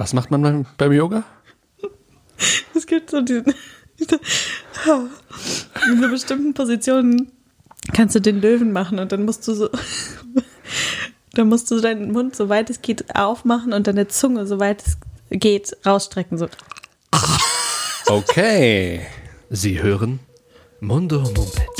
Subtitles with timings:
[0.00, 1.24] Was macht man beim, beim Yoga?
[2.74, 3.52] Es gibt so diesen.
[3.98, 7.30] In so bestimmten Positionen
[7.92, 9.68] kannst du den Löwen machen und dann musst du so.
[11.34, 14.96] Dann musst du deinen Mund, soweit es geht, aufmachen und deine Zunge, soweit es
[15.28, 16.38] geht, rausstrecken.
[16.38, 16.48] So.
[18.06, 19.06] Okay.
[19.50, 20.20] Sie hören
[20.80, 21.79] Mundo Mumpets.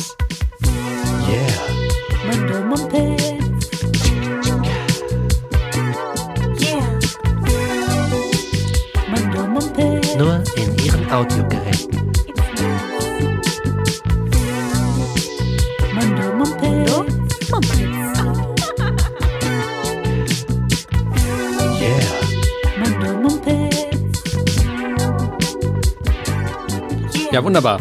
[27.33, 27.81] Ja, wunderbar.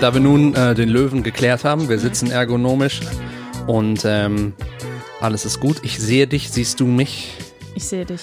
[0.00, 3.00] Da wir nun äh, den Löwen geklärt haben, wir sitzen ergonomisch
[3.66, 4.52] und ähm,
[5.20, 5.78] alles ist gut.
[5.82, 7.34] Ich sehe dich, siehst du mich?
[7.74, 8.22] Ich sehe dich.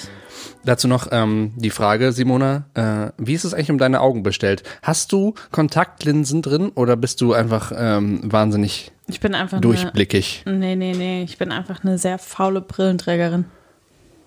[0.66, 4.63] Dazu noch ähm, die Frage, Simona, äh, wie ist es eigentlich um deine Augen bestellt?
[4.82, 10.43] Hast du Kontaktlinsen drin oder bist du einfach ähm, wahnsinnig Ich bin einfach durchblickig?
[10.46, 11.24] Eine, nee, nee, nee.
[11.24, 13.46] Ich bin einfach eine sehr faule Brillenträgerin.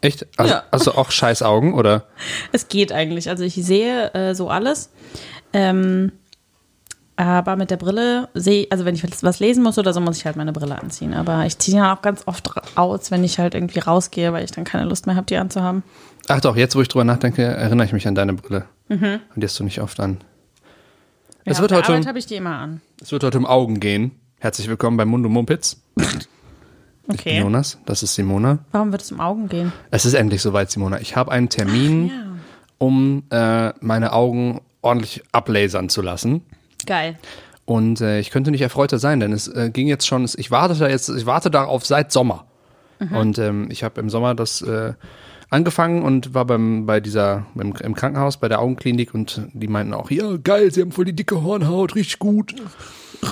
[0.01, 0.27] Echt?
[0.37, 0.63] Also, Ja.
[0.71, 2.07] also auch scheiß Augen oder?
[2.53, 3.29] Es geht eigentlich.
[3.29, 4.91] Also ich sehe äh, so alles.
[5.53, 6.13] Ähm,
[7.27, 10.27] aber mit der Brille sehe also wenn ich was lesen muss oder so, muss ich
[10.27, 11.13] halt meine Brille anziehen.
[11.15, 14.51] Aber ich ziehe ja auch ganz oft aus, wenn ich halt irgendwie rausgehe, weil ich
[14.53, 15.83] dann keine Lust mehr habe, die anzuhaben.
[16.29, 18.65] Ach doch, jetzt wo ich drüber nachdenke, erinnere ich mich an deine Brille.
[18.89, 19.21] Mhm.
[19.35, 20.19] Und die hast du nicht oft an.
[21.45, 22.81] Ja, Es wird heute- Arbeit habe ich die immer an.
[23.01, 24.13] Es wird heute um Augen gehen.
[24.39, 25.81] Herzlich willkommen bei Mundo Mumpitz.
[27.09, 27.41] Okay.
[27.41, 28.59] Jonas, das ist Simona.
[28.73, 29.73] Warum wird es um Augen gehen?
[29.91, 31.01] Es ist endlich soweit, Simona.
[31.01, 32.13] Ich habe einen Termin, Ja.
[32.79, 36.43] um äh, meine Augen ordentlich ablasern zu lassen.
[36.87, 37.19] Geil.
[37.65, 40.75] Und äh, ich könnte nicht erfreuter sein, denn es äh, ging jetzt schon, ich warte
[40.75, 42.47] da jetzt, ich warte darauf seit Sommer.
[43.13, 44.93] Und ähm, ich habe im Sommer das äh,
[45.49, 49.95] angefangen und war beim bei dieser im, im Krankenhaus bei der Augenklinik und die meinten
[49.95, 52.55] auch, ja geil, sie haben voll die dicke Hornhaut, richtig gut,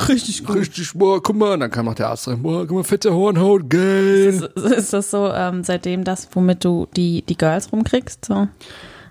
[0.08, 1.54] Richtig richtig, boah, guck mal.
[1.54, 4.26] Und dann kam noch der Arzt rein, boah, guck mal, fette Hornhaut, geil.
[4.26, 8.26] Ist, ist das so ähm, seitdem das, womit du die, die Girls rumkriegst?
[8.26, 8.48] So?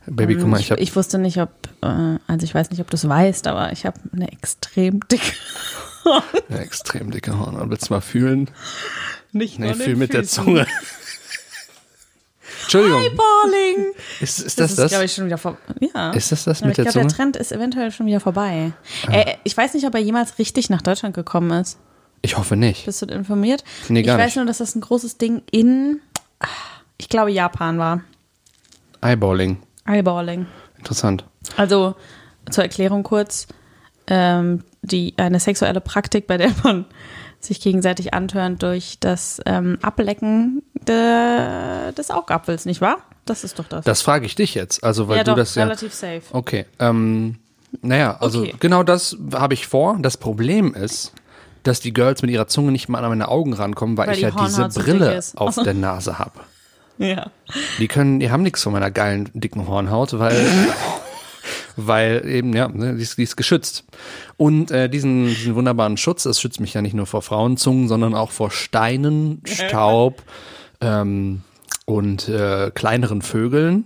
[0.09, 1.50] Baby, guck mal, ich ich, habe ich wusste nicht, ob,
[1.81, 5.34] äh, also ich weiß nicht, ob du es weißt, aber ich habe eine extrem dicke.
[6.50, 7.69] eine extrem dicke Hornhaut.
[7.69, 8.50] Willst du mal fühlen?
[9.34, 10.66] Nicht Nee, fühl mit der Zunge.
[12.63, 13.94] Entschuldigung, Balling.
[14.19, 14.91] ist, ist Das das ist, das?
[14.91, 15.57] glaube ich, schon wieder vorbei.
[15.94, 16.12] Ja.
[16.12, 17.13] Ist das das Aber mit ich der glaube, der Zunge?
[17.16, 18.72] Trend ist eventuell schon wieder vorbei.
[19.07, 19.12] Ah.
[19.12, 21.78] Äh, ich weiß nicht, ob er jemals richtig nach Deutschland gekommen ist.
[22.22, 22.85] Ich hoffe nicht.
[22.85, 23.63] Bist du informiert?
[23.90, 24.35] Nee, gar ich weiß nicht.
[24.38, 26.01] nur, dass das ein großes Ding in,
[26.40, 26.47] ah,
[26.97, 28.01] ich glaube, Japan war.
[29.01, 29.57] Eyeballing.
[29.87, 30.45] Eyeballing.
[30.77, 31.25] Interessant.
[31.55, 31.95] Also
[32.49, 33.47] zur Erklärung kurz,
[34.07, 36.85] ähm, die, eine sexuelle Praktik, bei der man
[37.39, 42.97] sich gegenseitig antörnt durch das ähm, Ablecken de, des Augapfels, nicht wahr?
[43.25, 43.85] Das ist doch das.
[43.85, 44.83] Das frage ich dich jetzt.
[44.83, 45.63] Also, weil ja, du doch, das ja.
[45.63, 46.21] relativ safe.
[46.31, 46.65] Okay.
[46.79, 47.37] Ähm,
[47.81, 48.55] naja, also Okay.
[48.59, 49.97] genau das habe ich vor.
[49.99, 51.13] Das Problem ist,
[51.63, 54.21] dass die Girls mit ihrer Zunge nicht mal an meine Augen rankommen, weil, Weil ich
[54.21, 56.39] ja diese Hornhaut so Brille auf der Nase habe.
[56.97, 57.31] Ja.
[57.80, 60.46] Die können, die haben nichts von meiner geilen, dicken Hornhaut, weil,
[61.75, 63.84] weil eben, ja, ne, die, ist, die ist geschützt.
[64.38, 68.16] Und äh, diesen, diesen wunderbaren Schutz, das schützt mich ja nicht nur vor Frauenzungen, sondern
[68.16, 70.24] auch vor Steinen, Staub
[70.81, 71.41] ähm,
[71.85, 73.85] und äh, kleineren Vögeln.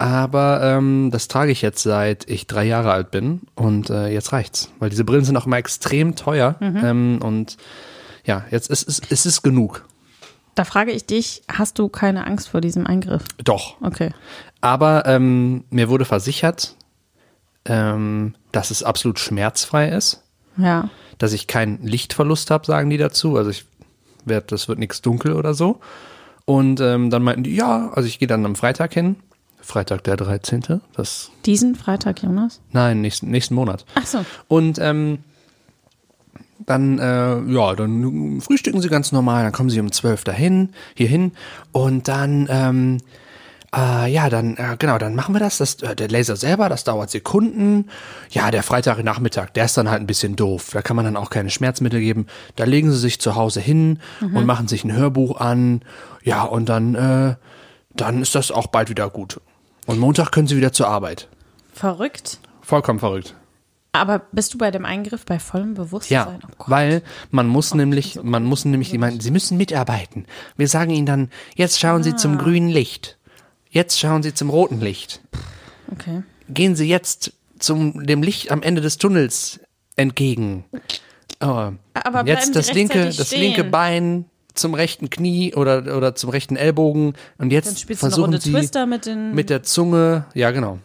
[0.00, 4.32] Aber ähm, das trage ich jetzt seit ich drei Jahre alt bin und äh, jetzt
[4.32, 7.58] reicht's, weil diese Brillen sind auch immer extrem teuer ähm, und
[8.24, 9.84] ja, jetzt ist es ist, es genug.
[10.60, 13.24] Da frage ich dich, hast du keine Angst vor diesem Eingriff?
[13.42, 13.80] Doch.
[13.80, 14.10] Okay.
[14.60, 16.76] Aber ähm, mir wurde versichert,
[17.64, 20.22] ähm, dass es absolut schmerzfrei ist,
[20.58, 20.90] Ja.
[21.16, 23.38] dass ich keinen Lichtverlust habe, sagen die dazu.
[23.38, 23.64] Also ich
[24.26, 25.80] werd, das wird nichts dunkel oder so.
[26.44, 29.16] Und ähm, dann meinten die, ja, also ich gehe dann am Freitag hin.
[29.62, 30.82] Freitag der 13.
[30.94, 32.60] Das, Diesen Freitag, Jonas?
[32.70, 33.86] nein, nächsten, nächsten Monat.
[33.94, 34.26] Ach so.
[34.46, 35.20] Und ähm,
[36.66, 41.32] dann, äh, ja, dann frühstücken sie ganz normal, dann kommen sie um 12 dahin, hierhin
[41.72, 42.98] und dann, ähm,
[43.74, 45.74] äh, ja, dann, äh, genau, dann machen wir das, das.
[45.82, 47.86] äh, Der Laser selber, das dauert Sekunden.
[48.30, 50.70] Ja, der Freitagnachmittag, der ist dann halt ein bisschen doof.
[50.72, 52.26] Da kann man dann auch keine Schmerzmittel geben.
[52.56, 55.82] Da legen sie sich zu Hause hin und machen sich ein Hörbuch an.
[56.24, 57.36] Ja, und dann, äh,
[57.94, 59.40] dann ist das auch bald wieder gut.
[59.86, 61.28] Und Montag können sie wieder zur Arbeit.
[61.72, 62.40] Verrückt.
[62.62, 63.36] Vollkommen verrückt.
[63.92, 66.12] Aber bist du bei dem Eingriff bei vollem Bewusstsein?
[66.14, 70.26] Ja, Oh weil man muss nämlich, man muss nämlich, die meinen, sie müssen mitarbeiten.
[70.56, 72.16] Wir sagen ihnen dann, jetzt schauen Sie Ah.
[72.16, 73.18] zum grünen Licht.
[73.70, 75.20] Jetzt schauen Sie zum roten Licht.
[75.92, 76.22] Okay.
[76.48, 79.58] Gehen Sie jetzt zum dem Licht am Ende des Tunnels
[79.96, 80.64] entgegen.
[81.40, 83.40] Oh, Aber jetzt Sie das linke, das stehen.
[83.40, 88.06] linke Bein zum rechten Knie oder, oder zum rechten Ellbogen und jetzt Dann spielst du
[88.06, 89.34] eine versuchen sie Twister mit den.
[89.34, 90.78] mit der Zunge, ja genau.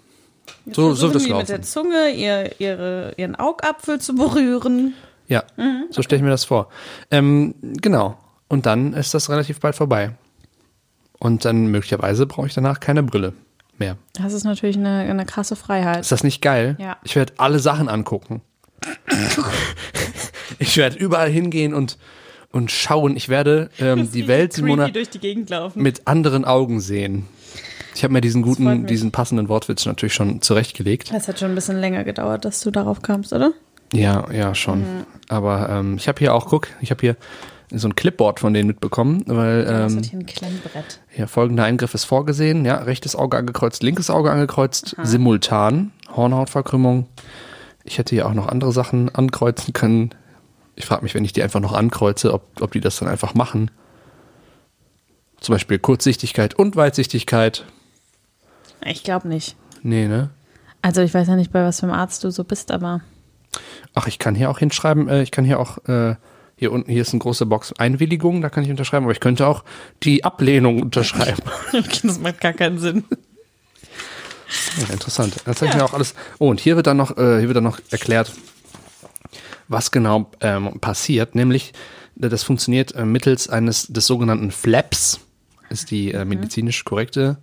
[0.73, 1.63] So, so wird es die mit der laufen.
[1.63, 4.93] Zunge ihr, ihre, ihren Augapfel zu berühren.
[5.27, 5.85] Ja, Mhm.
[5.89, 6.69] so stelle ich mir das vor.
[7.11, 8.17] Ähm, genau.
[8.47, 10.11] Und dann ist das relativ bald vorbei.
[11.19, 13.33] Und dann möglicherweise brauche ich danach keine Brille
[13.77, 13.97] mehr.
[14.13, 16.01] Das ist natürlich eine, eine krasse Freiheit.
[16.01, 16.75] Ist das nicht geil?
[16.79, 16.97] Ja.
[17.03, 18.41] Ich werde alle Sachen angucken.
[20.59, 21.97] ich werde überall hingehen und,
[22.51, 23.15] und schauen.
[23.15, 25.81] Ich werde ähm, die Welt, Simona, die laufen.
[25.81, 27.27] mit anderen Augen sehen.
[27.95, 31.13] Ich habe mir diesen guten, diesen passenden Wortwitz natürlich schon zurechtgelegt.
[31.13, 33.53] Das hat schon ein bisschen länger gedauert, dass du darauf kamst, oder?
[33.93, 34.83] Ja, ja, schon.
[35.29, 37.15] Aber ähm, ich habe hier auch, guck, ich habe hier
[37.71, 40.99] so ein Clipboard von denen mitbekommen, weil Das ähm, hier ein Klemmbrett.
[41.15, 42.65] ja, folgender Eingriff ist vorgesehen.
[42.65, 47.07] Ja, rechtes Auge angekreuzt, linkes Auge angekreuzt, simultan, Hornhautverkrümmung.
[47.85, 50.09] Ich hätte hier auch noch andere Sachen ankreuzen können.
[50.75, 53.35] Ich frage mich, wenn ich die einfach noch ankreuze, ob, ob die das dann einfach
[53.35, 53.71] machen.
[55.39, 57.65] Zum Beispiel Kurzsichtigkeit und Weitsichtigkeit.
[58.83, 59.55] Ich glaube nicht.
[59.81, 60.31] Nee, ne?
[60.81, 63.01] Also ich weiß ja nicht, bei was für einem Arzt du so bist, aber
[63.93, 66.15] Ach, ich kann hier auch hinschreiben, äh, ich kann hier auch, äh,
[66.57, 69.47] hier unten, hier ist eine große Box Einwilligung, da kann ich unterschreiben, aber ich könnte
[69.47, 69.63] auch
[70.03, 71.41] die Ablehnung unterschreiben.
[72.03, 73.03] das macht gar keinen Sinn.
[74.77, 75.35] Ja, interessant.
[75.45, 76.13] Das zeigt mir auch alles.
[76.39, 78.31] Oh, und hier wird dann noch, äh, hier wird dann noch erklärt,
[79.67, 81.73] was genau ähm, passiert, nämlich
[82.15, 85.19] das funktioniert äh, mittels eines des sogenannten Flaps,
[85.69, 87.37] ist die äh, medizinisch korrekte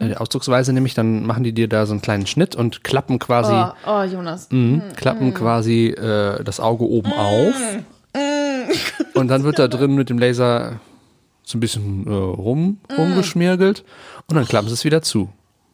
[0.00, 3.52] äh, Ausdrucksweise, nämlich dann machen die dir da so einen kleinen Schnitt und klappen quasi,
[3.86, 4.48] Oh, oh Jonas.
[4.50, 7.54] mh, klappen quasi äh, das Auge oben auf
[9.14, 10.80] und dann wird da drin mit dem Laser
[11.42, 13.84] so ein bisschen äh, rum, rumgeschmirgelt
[14.28, 15.30] und dann klappen sie es wieder zu.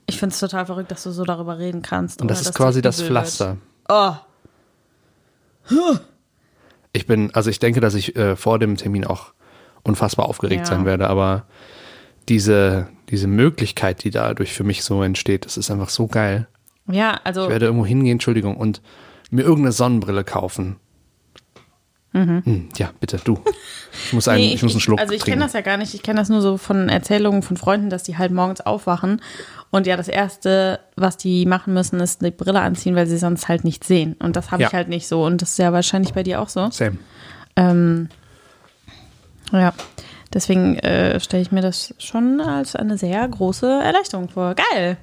[0.07, 2.21] Ich finde es total verrückt, dass du so darüber reden kannst.
[2.21, 3.27] Und das ist quasi das übel wird.
[3.29, 3.57] Pflaster.
[3.89, 4.15] Oh,
[6.93, 9.33] Ich bin, also ich denke, dass ich äh, vor dem Termin auch
[9.85, 10.75] unfassbar aufgeregt Ja.
[10.75, 11.45] sein werde, aber
[12.29, 16.47] diese, diese Möglichkeit, die dadurch für mich so entsteht, das ist einfach so geil.
[16.91, 18.81] ja, also Ich werde irgendwo hingehen, Entschuldigung, und
[19.31, 20.77] mir irgendeine Sonnenbrille kaufen.
[22.13, 23.39] Hm, ja, bitte, du.
[24.07, 25.95] Ich muss einen, Nee, ich, muss einen Schluck Also ich kenne das ja gar nicht.
[25.95, 29.23] Ich kenne das nur so von Erzählungen von Freunden, dass die halt morgens aufwachen
[29.71, 33.47] und ja das erste, was die machen müssen, ist eine Brille anziehen, weil sie sonst
[33.47, 34.17] halt nicht sehen.
[34.19, 34.69] Und das habe Ja.
[34.69, 35.25] ich halt nicht so.
[35.25, 36.69] Und das ist ja wahrscheinlich bei dir auch so.
[36.73, 36.99] Same.
[37.55, 38.09] Ähm,
[39.53, 39.73] ja,
[40.33, 44.55] deswegen äh, stelle ich mir das schon als eine sehr große Erleichterung vor.
[44.73, 44.97] Geil.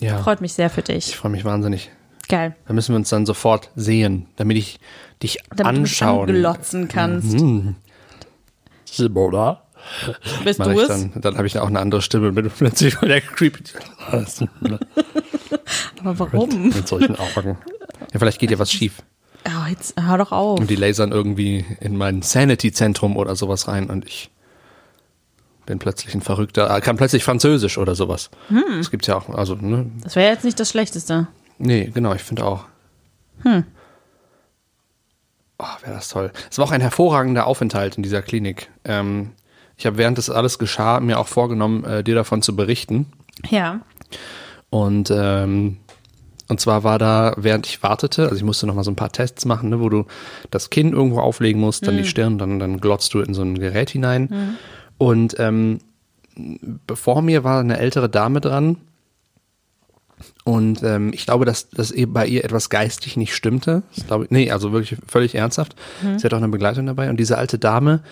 [0.00, 1.16] Ja, Freut mich sehr für ich dich.
[1.16, 1.90] freue mich wahnsinnig.
[2.28, 2.54] Geil.
[2.66, 4.78] Da müssen wir uns dann sofort sehen, damit ich
[5.22, 6.26] dich Damit anschauen.
[6.26, 7.38] du mich anglotzen kannst.
[8.84, 9.62] Simona.
[10.44, 10.88] Bist Mach du ich es?
[10.88, 13.62] dann dann habe ich da auch eine andere Stimme mit plötzlich voll der creepy
[16.00, 16.68] Aber warum?
[16.68, 17.56] mit solchen Augen.
[18.12, 19.02] Ja, vielleicht geht ja was schief.
[19.68, 20.58] Jetzt hör doch auf.
[20.60, 24.30] Und die lasern irgendwie in mein Sanity-Zentrum oder sowas rein und ich
[25.66, 28.30] bin plötzlich ein Verrückter, äh, kann plötzlich Französisch oder sowas.
[28.48, 28.78] Hm.
[28.78, 29.90] Das gibt's ja auch, also, ne?
[30.02, 31.28] Das wäre jetzt nicht das Schlechteste.
[31.58, 32.64] Nee, genau, ich finde auch.
[33.42, 33.64] Hm.
[35.58, 36.32] Oh, wäre das toll.
[36.50, 38.70] Es war auch ein hervorragender Aufenthalt in dieser Klinik.
[38.84, 39.32] Ähm,
[39.76, 43.06] ich habe während das alles geschah mir auch vorgenommen, äh, dir davon zu berichten.
[43.50, 43.80] Ja.
[44.70, 45.78] Und ähm,
[46.48, 49.12] und zwar war da, während ich wartete, also ich musste noch mal so ein paar
[49.12, 50.06] Tests machen, ne, wo du
[50.50, 53.58] das Kinn irgendwo auflegen musst, dann die Stirn, dann, dann glotzt du in so ein
[53.58, 54.56] Gerät hinein.
[54.96, 55.78] Und ähm,
[56.86, 58.78] bevor mir war eine ältere Dame dran.
[60.44, 63.82] Und ähm, ich glaube, dass, dass ihr- bei ihr etwas geistig nicht stimmte.
[63.94, 65.76] Das glaube ich, nee, also wirklich völlig ernsthaft.
[66.18, 67.08] Sie hat auch eine Begleitung dabei.
[67.10, 68.02] Und diese alte Dame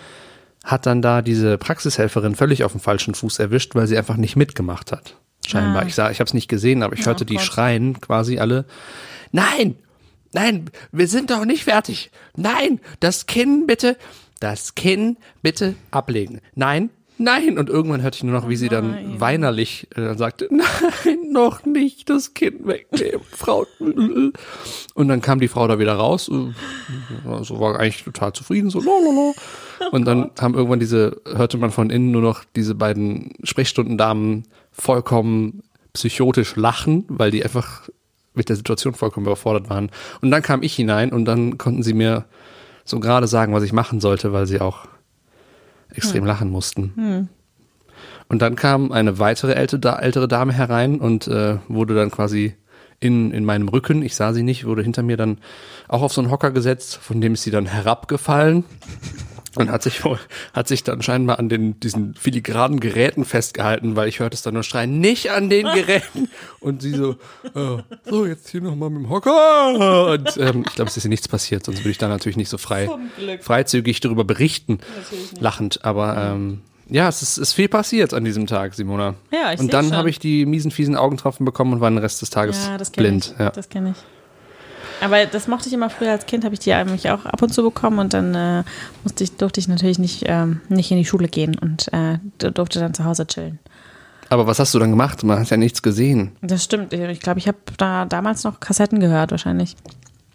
[0.63, 4.35] hat dann da diese Praxishelferin völlig auf dem falschen Fuß erwischt, weil sie einfach nicht
[4.35, 5.15] mitgemacht hat.
[5.47, 5.83] Scheinbar.
[5.83, 5.87] Ah.
[5.87, 7.43] Ich sah, ich habe es nicht gesehen, aber ich hörte die Gott.
[7.43, 8.65] schreien quasi alle.
[9.31, 9.75] Nein,
[10.33, 12.11] nein, wir sind doch nicht fertig.
[12.35, 13.97] Nein, das Kinn bitte,
[14.41, 16.41] das Kinn bitte ablegen.
[16.55, 17.57] Nein, nein.
[17.57, 22.09] Und irgendwann hörte ich nur noch, wie sie dann weinerlich äh, sagte, nein, noch nicht
[22.09, 23.65] das Kind wegnehmen, Frau.
[23.79, 28.81] Und dann kam die Frau da wieder raus, äh, also war eigentlich total zufrieden, so
[28.81, 29.33] lololo.
[29.91, 34.43] Und dann haben irgendwann diese, hörte man von innen nur noch diese beiden Sprechstundendamen
[34.77, 37.89] vollkommen psychotisch lachen, weil die einfach
[38.33, 39.89] mit der Situation vollkommen überfordert waren.
[40.21, 42.25] Und dann kam ich hinein und dann konnten sie mir
[42.85, 44.87] so gerade sagen, was ich machen sollte, weil sie auch
[45.93, 46.93] extrem lachen mussten.
[48.29, 52.55] Und dann kam eine weitere ältere, ältere Dame herein und äh, wurde dann quasi
[52.99, 55.37] in, in meinem Rücken, ich sah sie nicht, wurde hinter mir dann
[55.87, 58.63] auch auf so einen Hocker gesetzt, von dem ist sie dann herabgefallen
[59.59, 60.19] Und hat sich wohl,
[60.53, 64.53] hat sich dann scheinbar an den, diesen filigranen Geräten festgehalten, weil ich hörte es dann
[64.53, 66.29] nur schreien, nicht an den Geräten.
[66.59, 67.11] Und sie so,
[67.55, 70.11] äh, so, jetzt hier nochmal mit dem Hocker.
[70.11, 72.49] Und ähm, ich glaube, es ist ihr nichts passiert, sonst würde ich da natürlich nicht
[72.49, 72.89] so frei,
[73.41, 74.79] freizügig darüber berichten,
[75.39, 75.83] lachend.
[75.83, 79.15] Aber ähm, ja, es ist, ist viel passiert an diesem Tag, Simona.
[79.31, 82.21] Ja, ich Und dann habe ich die miesen, fiesen Augentropfen bekommen und war den Rest
[82.21, 83.33] des Tages Ja, das blind.
[83.33, 83.39] ich.
[83.39, 83.49] Ja.
[83.49, 84.16] Das kenne ich.
[85.01, 87.53] Aber das mochte ich immer früher als Kind, habe ich die eigentlich auch ab und
[87.53, 88.63] zu bekommen und dann äh,
[89.03, 92.79] musste ich, durfte ich natürlich nicht, ähm, nicht in die Schule gehen und äh, durfte
[92.79, 93.59] dann zu Hause chillen.
[94.29, 95.23] Aber was hast du dann gemacht?
[95.23, 96.35] Man hat ja nichts gesehen.
[96.41, 96.91] Das stimmt.
[96.91, 99.75] Ich glaube, ich habe da damals noch Kassetten gehört wahrscheinlich.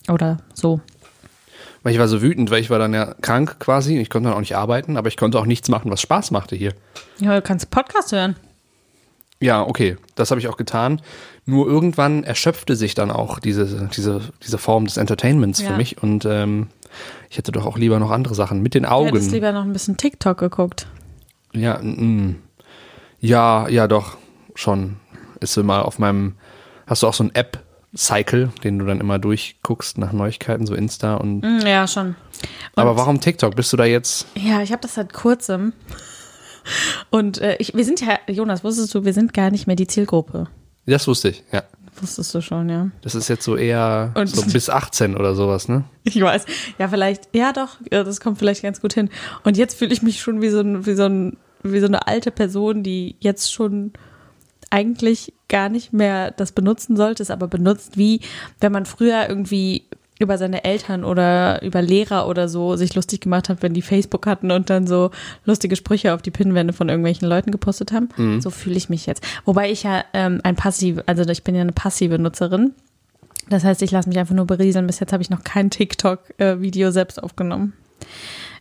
[0.08, 0.80] Oder so.
[1.82, 3.98] Weil ich war so wütend, weil ich war dann ja krank quasi.
[3.98, 6.56] Ich konnte dann auch nicht arbeiten, aber ich konnte auch nichts machen, was Spaß machte
[6.56, 6.72] hier.
[7.18, 8.36] Ja, du kannst Podcast hören.
[9.40, 11.02] Ja, okay, das habe ich auch getan.
[11.44, 15.76] Nur irgendwann erschöpfte sich dann auch diese, diese, diese Form des Entertainments für Ja.
[15.76, 16.68] mich und ähm,
[17.30, 19.32] ich hätte doch auch lieber noch andere Sachen mit den Du hättest Augen.
[19.32, 20.86] lieber noch ein bisschen TikTok geguckt.
[21.52, 22.36] Ja, mm,
[23.20, 24.16] ja, ja, doch,
[24.54, 24.96] schon.
[25.40, 26.34] Ist mal auf meinem,
[26.86, 31.16] hast du auch so ein App-Cycle, den du dann immer durchguckst nach Neuigkeiten, so Insta
[31.16, 31.40] und.
[31.42, 32.14] Mm, Ja, schon.
[32.76, 33.56] aber warum TikTok?
[33.56, 34.26] Bist du da jetzt?
[34.36, 35.72] Ja, ich habe das seit kurzem.
[37.10, 39.88] Und äh, ich, wir sind ja, Jonas, wusstest du, wir sind gar nicht mehr die
[39.88, 40.46] Zielgruppe.
[40.86, 41.62] Das wusste ich, ja.
[42.00, 42.90] Wusstest du schon, ja.
[43.02, 45.84] Das ist jetzt so eher Und- so bis 18 oder sowas, ne?
[46.04, 46.46] Ich weiß.
[46.78, 49.10] Ja, vielleicht, ja doch, das kommt vielleicht ganz gut hin.
[49.44, 52.06] Und jetzt fühle ich mich schon wie so, ein, wie, so ein, wie so eine
[52.08, 53.92] alte Person, die jetzt schon
[54.70, 58.20] eigentlich gar nicht mehr das benutzen sollte, es aber benutzt, wie
[58.58, 59.84] wenn man früher irgendwie
[60.22, 64.26] über seine Eltern oder über Lehrer oder so sich lustig gemacht hat, wenn die Facebook
[64.26, 65.10] hatten und dann so
[65.44, 68.08] lustige Sprüche auf die Pinnwände von irgendwelchen Leuten gepostet haben.
[68.40, 69.24] So fühle ich mich jetzt.
[69.44, 72.72] Wobei ich ja ähm, ein passiv, also ich bin ja eine passive Nutzerin.
[73.48, 74.86] Das heißt, ich lasse mich einfach nur berieseln.
[74.86, 77.74] Bis jetzt habe ich noch kein TikTok-Video selbst aufgenommen.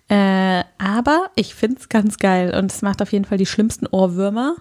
[0.10, 3.88] Äh, aber ich finde es ganz geil und es macht auf jeden Fall die schlimmsten
[3.88, 4.56] Ohrwürmer,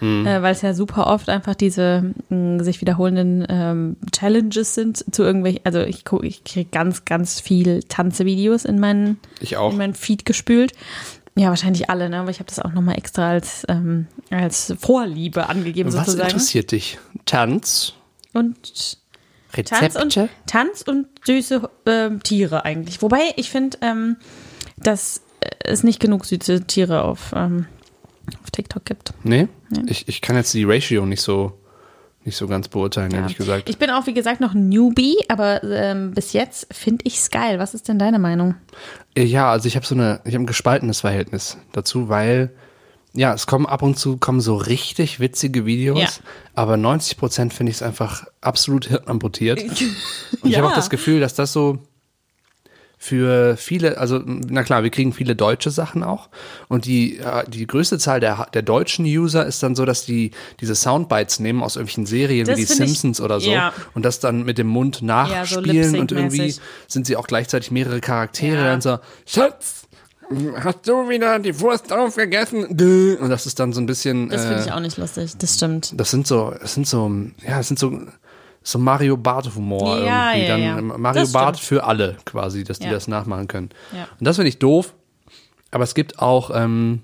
[0.00, 5.22] äh, weil es ja super oft einfach diese mh, sich wiederholenden ähm, Challenges sind zu
[5.22, 9.72] irgendwelchen, also ich, guck- ich kriege ganz, ganz viel Tanzevideos in meinen, Ich auch.
[9.72, 10.72] in meinen Feed gespült.
[11.36, 12.18] Ja, wahrscheinlich alle, ne?
[12.20, 16.30] aber ich habe das auch nochmal extra als, ähm, als Vorliebe angegeben Was sozusagen.
[16.30, 16.98] interessiert dich?
[17.26, 17.94] Tanz?
[18.32, 18.56] Und
[19.52, 20.28] Tanz und, Rezepte?
[20.46, 23.02] Tanz und süße ähm, Tiere eigentlich.
[23.02, 24.16] Wobei ich finde, ähm,
[24.76, 25.22] dass
[25.64, 27.66] es nicht genug süße Tiere auf, ähm,
[28.42, 29.12] auf TikTok gibt.
[29.22, 29.48] Nee?
[29.86, 31.58] Ich, ich kann jetzt die Ratio nicht so,
[32.24, 33.18] nicht so ganz beurteilen, Ja.
[33.20, 33.68] ehrlich gesagt.
[33.68, 37.30] Ich bin auch, wie gesagt, noch ein Newbie, aber ähm, bis jetzt finde ich es
[37.30, 37.58] geil.
[37.58, 38.54] Was ist denn deine Meinung?
[39.14, 42.50] Äh, Ja, also ich habe so eine, ich habe ein gespaltenes Verhältnis dazu, weil
[43.16, 46.08] ja, es kommen ab und zu kommen so richtig witzige Videos, Ja.
[46.54, 49.62] aber 90 Prozent finde ich es einfach absolut hirnamputiert.
[49.62, 49.72] Und
[50.42, 50.58] ich Ja.
[50.58, 51.78] habe auch das Gefühl, dass das so
[53.04, 56.30] für viele, also na klar, wir kriegen viele deutsche Sachen auch
[56.68, 60.30] und die äh, die größte Zahl der der deutschen User ist dann so, dass die
[60.60, 63.74] diese Soundbites nehmen aus irgendwelchen Serien Das wie die find ich- Simpsons oder so ja.
[63.92, 66.54] und das dann mit dem Mund nachspielen und irgendwie
[66.88, 68.74] sind sie auch gleichzeitig mehrere Charaktere Ja.
[68.74, 69.82] und so Schatz
[70.56, 72.64] Hast du wieder die Wurst aufgegessen?
[72.64, 74.30] Und das ist dann so ein bisschen.
[74.30, 75.32] Das finde äh, ich auch nicht lustig.
[75.38, 75.92] Das stimmt.
[76.00, 77.12] das sind so, das sind so,
[77.46, 78.00] ja, das sind so,
[78.66, 80.42] so Mario Bart Humor Ja, irgendwie.
[80.42, 80.78] ja, Dann ja.
[80.78, 81.68] ähm, Mario Das Bart stimmt.
[81.68, 83.68] für alle quasi, dass die das nachmachen können.
[83.92, 84.94] Und das finde ich doof.
[85.70, 87.02] Aber es gibt auch, ähm,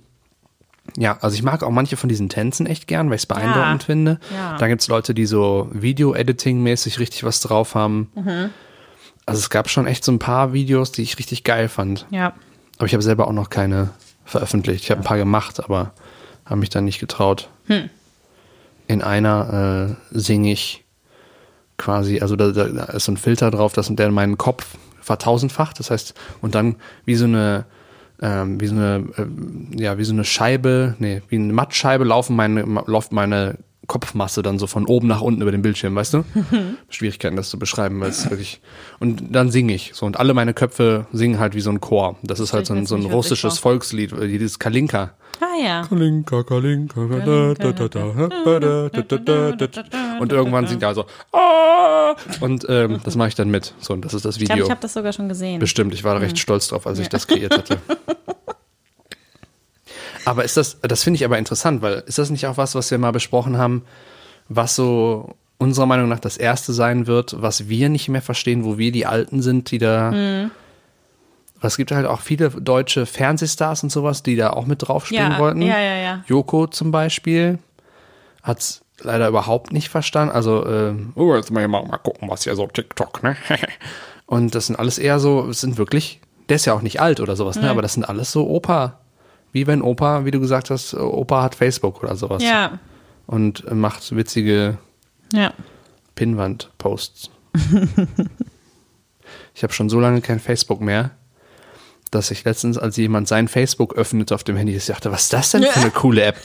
[0.96, 3.82] ja, also ich mag auch manche von diesen Tänzen echt gern, weil ich es beeindruckend
[3.84, 4.20] finde.
[4.34, 4.56] Ja.
[4.58, 8.10] Da gibt es Leute, die so Video-Editing-mäßig richtig was drauf haben.
[8.14, 8.50] Mhm.
[9.26, 12.06] Also es gab schon echt so ein paar Videos, die ich richtig geil fand.
[12.10, 12.32] Ja.
[12.78, 13.90] Aber ich habe selber auch noch keine
[14.24, 14.84] veröffentlicht.
[14.84, 15.92] Ich habe ein paar gemacht, aber
[16.46, 17.48] habe mich dann nicht getraut.
[17.66, 17.90] Hm.
[18.86, 20.84] In einer äh, singe ich
[21.80, 25.78] quasi, also da, da ist so ein Filter drauf, das der meinen Kopf vertausendfacht.
[25.78, 27.64] Das heißt, und dann wie so eine
[28.22, 32.36] ähm, wie so eine äh, ja wie so eine Scheibe, nee, wie eine Mattscheibe laufen
[32.36, 33.56] meine läuft meine
[33.86, 36.24] Kopfmasse dann so von oben nach unten über den Bildschirm, weißt du?
[36.88, 38.60] Schwierigkeiten, das zu beschreiben, weil es wirklich.
[39.00, 42.16] Und dann singe ich so und alle meine Köpfe singen halt wie so ein Chor.
[42.22, 45.14] Das ist halt so ein, so ein russisches Volkslied, dieses Kalinka.
[45.40, 45.86] Ah ja.
[45.88, 47.00] Kalinka, Kalinka,
[50.20, 51.06] und irgendwann singt er also
[52.40, 53.74] und ähm, das mache ich dann mit.
[53.80, 54.44] So und das ist das Video.
[54.44, 55.58] Ich glaube, ich habe das sogar schon gesehen.
[55.58, 57.78] Bestimmt, ich war recht stolz drauf, als ich das kreiert hatte
[60.24, 62.90] aber ist das, das finde ich aber interessant, weil ist das nicht auch was, was
[62.90, 63.82] wir mal besprochen haben,
[64.48, 68.78] was so unserer Meinung nach das erste sein wird, was wir nicht mehr verstehen, wo
[68.78, 70.10] wir die Alten sind, die da.
[70.10, 70.50] Mhm.
[71.62, 75.38] Es gibt halt auch viele deutsche Fernsehstars und sowas, die da auch mit draufspielen Ja,
[75.38, 75.60] wollten.
[75.60, 76.24] ja, ja, ja.
[76.26, 77.58] Joko zum Beispiel
[78.42, 80.34] hat's leider überhaupt nicht verstanden.
[80.34, 83.36] Also, äh, oh, jetzt mal, mal, mal gucken, was hier so TikTok, ne?
[84.26, 87.20] Und das sind alles eher so, es sind wirklich der ist ja auch nicht alt
[87.20, 87.62] oder sowas, ne?
[87.62, 87.68] Nee.
[87.68, 88.98] Aber das sind alles so Opa,
[89.52, 92.42] wie wenn Opa, wie du gesagt hast, Opa hat Facebook oder sowas.
[92.42, 92.78] Ja,
[93.26, 94.78] Und äh, macht witzige
[95.32, 95.52] ja.
[96.14, 97.30] Pinnwand-Posts.
[99.54, 101.12] ich habe schon so lange kein Facebook mehr,
[102.10, 105.32] dass ich letztens, als jemand sein Facebook öffnete auf dem Handy, ich dachte, was ist
[105.32, 106.36] das denn für eine coole App?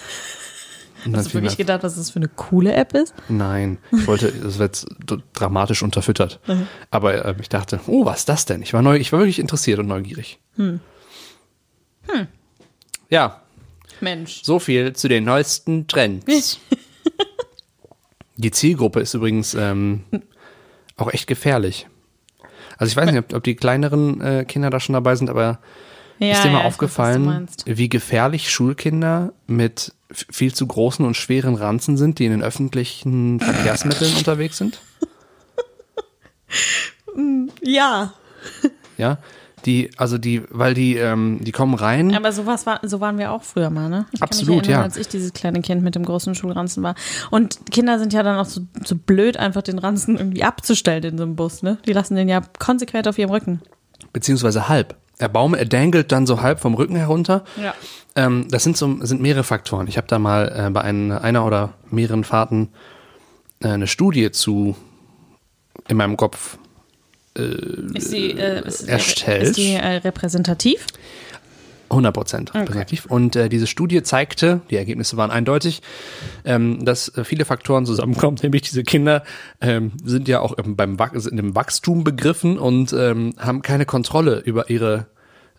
[1.14, 3.14] Hast du wirklich gedacht, was das für eine coole App ist?
[3.30, 4.86] Nein, ich wollte, das wird
[5.34, 6.40] dramatisch unterfüttert.
[6.90, 8.64] Aber äh, ich dachte, oh, was ist das denn?
[8.64, 10.40] Ich war neu, ich war wirklich interessiert und neugierig.
[13.10, 13.42] Ja,
[14.02, 14.42] Mensch.
[14.44, 16.60] so viel zu den neuesten Trends.
[18.38, 20.04] Die Zielgruppe ist übrigens ähm,
[20.98, 21.88] auch echt gefährlich.
[22.78, 25.60] Also ich weiß nicht, ob, ob die kleineren äh, Kinder da schon dabei sind, aber
[26.20, 27.64] Ja, ist dir mal ja, weiß, aufgefallen, meinst.
[27.66, 33.40] wie gefährlich Schulkinder mit viel zu großen und schweren Ranzen sind, die in den öffentlichen
[33.40, 34.82] Verkehrsmitteln unterwegs sind?
[37.64, 38.14] Ja.
[38.98, 39.18] Ja,
[39.66, 42.16] die, also die, weil die, ähm, die kommen rein.
[42.16, 44.06] Aber sowas war, so waren wir auch früher mal, ne?
[44.12, 44.86] Ich Absolut, kann mich erinnern, ja.
[44.86, 46.96] als ich dieses kleine Kind mit dem großen Schulranzen war.
[47.32, 51.18] Und Kinder sind ja dann auch so, so blöd, einfach den Ranzen irgendwie abzustellen in
[51.18, 51.78] so einem Bus, ne?
[51.86, 53.62] Die lassen den ja konsequent auf ihrem Rücken.
[54.14, 54.96] beziehungsweise halb.
[55.18, 57.44] Er baum, er dangelt dann so halb vom Rücken herunter.
[57.62, 57.74] Ja.
[58.16, 59.88] Ähm, das sind so sind mehrere Faktoren.
[59.88, 62.70] Ich habe da mal äh, bei ein, einer oder mehreren Fahrten
[63.62, 64.76] äh, eine Studie zu
[65.88, 66.58] in meinem Kopf
[67.94, 69.44] Ist die, äh, ist, Erstellt.
[69.44, 70.86] Ist die äh, repräsentativ?
[71.89, 73.06] 100 Prozent repräsentativ.
[73.06, 75.82] Und äh, diese Studie zeigte, die Ergebnisse waren eindeutig,
[76.44, 78.38] ähm, dass äh, viele Faktoren zusammenkommen.
[78.44, 79.24] Nämlich diese Kinder
[79.62, 84.39] ähm, sind ja auch im, beim sind im Wachstum begriffen und ähm, haben keine Kontrolle
[84.39, 85.08] über ihre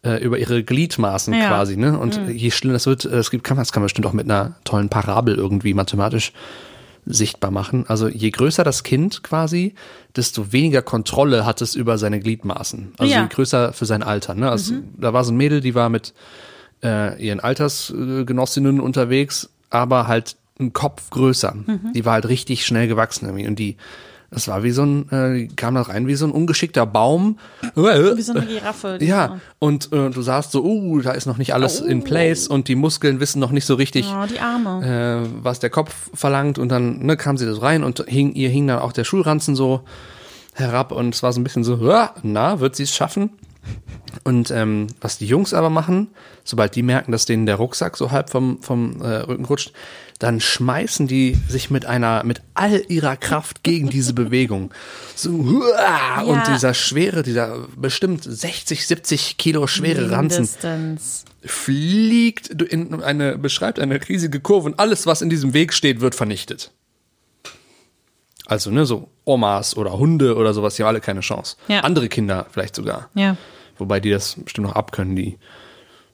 [0.02, 1.49] äh, über ihre Gliedmaßen Ja.
[1.49, 1.76] quasi.
[1.76, 1.99] Ne?
[1.99, 4.12] Und je schlimmer das wird, äh, es gibt, kann man, das kann man bestimmt auch
[4.12, 6.33] mit einer tollen Parabel irgendwie mathematisch
[7.07, 7.85] sichtbar machen.
[7.87, 9.75] Also je größer das Kind quasi,
[10.17, 12.95] desto weniger Kontrolle hat es über seine Gliedmaßen.
[12.99, 13.23] Also Ja.
[13.23, 14.35] je größer für sein Alter.
[14.35, 14.51] Ne?
[14.51, 16.15] Also da war so ein Mädel, die war mit
[16.83, 21.55] äh, ihren Altersgenossinnen unterwegs, aber halt ein Kopf größer.
[21.95, 23.47] Die war halt richtig schnell gewachsen irgendwie.
[23.47, 23.77] Und die,
[24.30, 27.38] das war wie so ein, äh, kam da rein wie so ein ungeschickter Baum.
[27.75, 28.99] Wie so eine Giraffe.
[29.00, 29.35] Ja, so-
[29.66, 32.75] und äh, du sahst so, uh, da ist noch nicht alles in place und die
[32.75, 35.25] Muskeln wissen noch nicht so richtig, Oh, die Arme.
[35.25, 38.49] äh, was der Kopf verlangt und dann ne, kam sie da rein und hing, ihr
[38.49, 39.83] hing dann auch der Schulranzen so
[40.55, 43.31] herab und es war so ein bisschen so, "Ja, na, wird sie es schaffen?
[44.24, 46.09] Und ähm, was die Jungs aber machen,
[46.44, 49.72] sobald die merken, dass denen der Rucksack so halb vom, vom äh, Rücken rutscht,
[50.18, 54.70] dann schmeißen die sich mit einer, mit all ihrer Kraft gegen diese Bewegung.
[55.14, 56.55] So, "Huah!" und Ja.
[56.55, 60.48] dieser schwere, dieser bestimmt 60, 70 Kilo schwere Ranzen
[61.44, 66.14] fliegt in eine, beschreibt eine riesige Kurve und alles, was in diesem Weg steht, wird
[66.14, 66.72] vernichtet.
[68.46, 71.56] Also, ne, so Omas oder Hunde oder sowas, die haben alle keine Chance.
[71.68, 71.80] Ja.
[71.80, 73.11] Andere Kinder vielleicht sogar.
[73.14, 73.37] Ja.
[73.78, 75.38] Wobei die das bestimmt noch abkönnen, die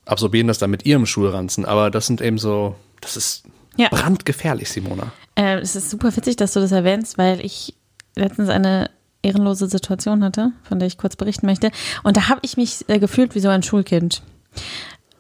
[0.06, 1.64] absorbieren das dann mit ihrem Schulranzen.
[1.64, 3.44] Aber das sind eben so, das ist
[3.76, 3.88] Ja.
[3.90, 5.12] brandgefährlich, Simona.
[5.36, 7.74] Äh, es ist super witzig, dass du das erwähnst, weil ich
[8.16, 8.90] letztens eine
[9.22, 11.70] ehrenlose Situation hatte, von der ich kurz berichten möchte.
[12.02, 14.22] Und da habe ich mich äh, gefühlt wie so ein Schulkind.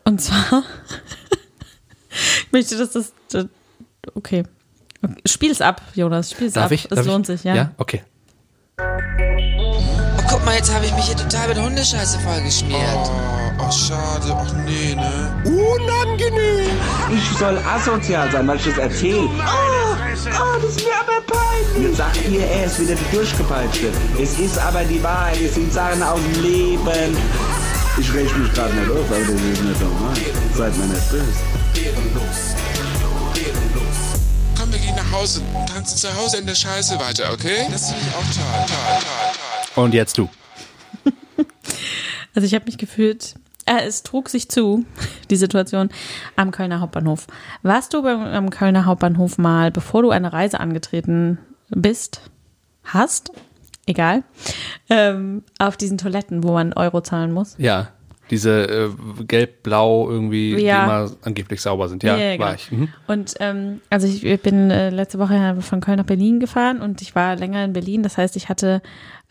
[0.04, 0.64] Und zwar,
[2.10, 3.12] ich möchte, dass das,
[4.14, 4.42] okay.
[5.26, 6.72] Spiel's ab, Jonas, spiel's Darf ab.
[6.72, 6.84] ich?
[6.90, 7.40] Es Darf lohnt ich?
[7.40, 7.54] sich, ja.
[7.54, 8.02] Ja, okay.
[8.80, 12.80] Oh, guck mal, jetzt habe ich mich hier total mit Hundescheiße vollgeschmiert.
[12.96, 13.10] Oh,
[13.66, 14.32] oh, schade.
[14.34, 15.42] Ach nee, ne?
[15.44, 16.70] Unangenehm.
[17.14, 19.24] Ich soll asozial sein, weil ich das erzähle.
[19.24, 19.96] Oh, oh,
[20.62, 21.88] das ist mir aber peinlich.
[21.88, 23.88] Jetzt sagt ihr, er ist wieder die Durchgepeitschte.
[24.20, 27.16] Es ist aber die Wahrheit, es sind Sachen aus dem Leben.
[27.98, 30.14] Ich rechne mich gerade nicht auf, aber das ist nicht normal.
[30.56, 31.24] Seid mir nicht böse.
[35.12, 37.66] Hause und tanzen zu Hause in der Scheiße weiter, okay?
[37.70, 39.34] Das finde ich auch toll, toll, toll,
[39.74, 39.84] toll.
[39.84, 40.28] Und jetzt du.
[42.34, 43.34] Also ich habe mich gefühlt,
[43.66, 44.86] äh, es trug sich zu,
[45.30, 45.90] die Situation
[46.34, 47.26] am Kölner Hauptbahnhof.
[47.62, 52.22] Warst du beim, am Kölner Hauptbahnhof mal, bevor du eine Reise angetreten bist,
[52.84, 53.32] hast,
[53.84, 54.22] egal,
[54.88, 57.54] ähm, auf diesen Toiletten, wo man Euro zahlen muss?
[57.58, 57.88] Ja.
[58.32, 58.88] Diese äh,
[59.28, 60.84] gelb-blau irgendwie, die Ja.
[60.84, 62.02] immer angeblich sauber sind.
[62.02, 62.54] Ja, Ja, ja, war genau.
[62.56, 62.72] ich.
[62.72, 62.88] Mhm.
[63.06, 67.14] Und ähm, also ich bin äh, letzte Woche von Köln nach Berlin gefahren und ich
[67.14, 68.02] war länger in Berlin.
[68.02, 68.82] Das heißt, ich hatte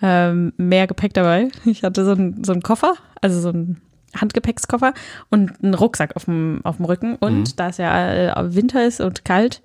[0.02, 1.50] ähm, mehr Gepäck dabei.
[1.66, 3.82] Ich hatte so einen so einen Koffer, also so einen
[4.16, 4.94] Handgepäckskoffer
[5.30, 7.16] und einen Rucksack auf dem, auf dem Rücken.
[7.16, 9.62] Und da es ja äh, Winter ist und kalt,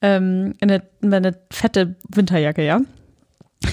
[0.00, 2.80] ähm, eine, eine fette Winterjacke, ja.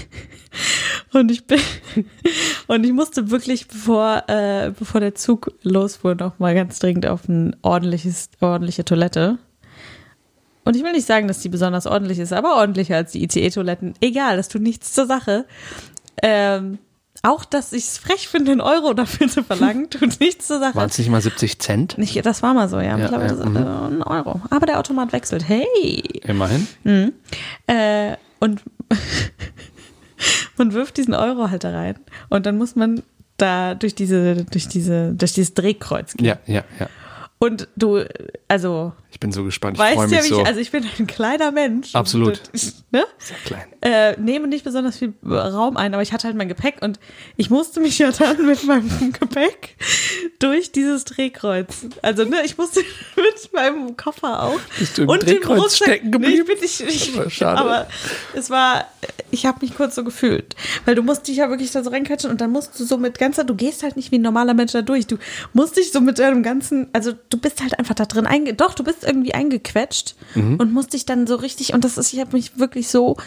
[1.13, 1.59] Und ich bin
[2.67, 7.27] und ich musste wirklich, bevor, äh, bevor der Zug losfuhr, noch mal ganz dringend auf
[7.29, 9.37] ein ordentliches, ordentliche Toilette.
[10.65, 13.95] Und ich will nicht sagen, dass die besonders ordentlich ist, aber ordentlicher als die ICE-Toiletten.
[14.01, 15.45] Egal, das tut nichts zur Sache.
[16.21, 16.79] Ähm,
[17.21, 20.75] auch, dass ich es frech finde, einen Euro dafür zu verlangen, tut nichts zur Sache.
[20.75, 21.97] Waren es nicht mal 70 Cent?
[21.97, 22.97] Nicht, das war mal so, ja.
[22.97, 23.57] Ja, ich glaube, das ist mhm.
[23.57, 24.41] äh, ein Euro.
[24.49, 25.47] Aber der Automat wechselt.
[25.47, 26.01] Hey!
[26.23, 26.67] Immerhin.
[27.67, 28.61] Äh, und
[30.57, 31.95] man wirft diesen Euro halt da rein.
[32.29, 33.03] Und dann muss man
[33.37, 36.27] da durch diese, durch diese, durch dieses Drehkreuz gehen.
[36.27, 36.87] Ja, ja, ja.
[37.39, 38.03] Und du,
[38.47, 39.77] also, Ich bin so gespannt.
[39.77, 40.41] Ich freue weißt mich ja, wie so.
[40.41, 41.93] ich, also ich bin ein kleiner Mensch.
[41.93, 42.41] Absolut.
[42.51, 43.05] Und, ne?
[43.19, 43.63] Sehr klein.
[43.81, 46.99] äh, nehme nicht besonders viel Raum ein, aber ich hatte halt mein Gepäck und
[47.37, 49.77] ich musste mich ja dann mit meinem Gepäck
[50.39, 51.85] durch dieses Drehkreuz.
[52.01, 52.79] Also, ne, ich musste
[53.15, 54.59] mit meinem Koffer auch.
[54.79, 56.41] Bist du im und dem Drehkreuz Rucksack- stecken Nee, geblieben?
[56.41, 57.57] ich bin nicht, ich, Aber schade.
[57.61, 57.87] aber
[58.33, 58.87] es war,
[59.29, 60.55] ich habe mich kurz so gefühlt.
[60.85, 63.19] Weil du musst dich ja wirklich da so reinquetschen und dann musst du so mit
[63.19, 65.05] ganzer, du gehst halt nicht wie ein normaler Mensch da durch.
[65.05, 65.17] Du
[65.53, 68.73] musst dich so mit deinem ganzen, also du bist halt einfach da drin einge, doch,
[68.73, 70.55] du bist irgendwie eingequetscht Mhm.
[70.57, 73.17] und musst dich dann so richtig, und das ist, ich habe mich wirklich so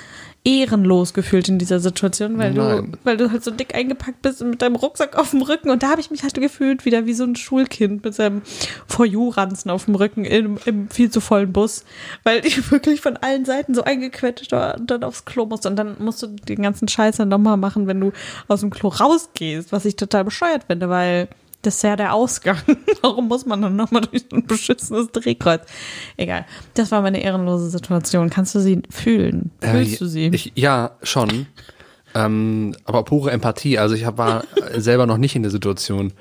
[0.44, 4.50] ehrenlos gefühlt in dieser Situation, weil du, weil du halt so dick eingepackt bist und
[4.50, 5.70] mit deinem Rucksack auf dem Rücken.
[5.70, 8.42] Und da habe ich mich halt gefühlt wieder wie so ein Schulkind mit seinem
[8.86, 11.84] For You-Ranzen auf dem Rücken im, im viel zu vollen Bus,
[12.22, 15.68] weil ich wirklich von allen Seiten so eingequetscht war und dann aufs Klo musste.
[15.68, 18.12] Und dann musst du den ganzen Scheiß dann nochmal machen, wenn du
[18.46, 21.26] aus dem Klo rausgehst, was ich total bescheuert finde, weil
[21.66, 22.58] das ist ja der Ausgang.
[23.02, 25.62] Warum muss man dann nochmal durch ein beschissenes Drehkreuz?
[26.16, 26.46] Egal.
[26.74, 28.30] Das war meine ehrenlose Situation.
[28.30, 29.50] Kannst du sie fühlen?
[29.60, 30.26] Fühlst Äh, du sie?
[30.28, 31.46] Ich, ja, schon.
[32.14, 33.78] ähm, aber pure Empathie.
[33.78, 34.44] Also ich hab, war
[34.76, 36.12] selber noch nicht in der Situation.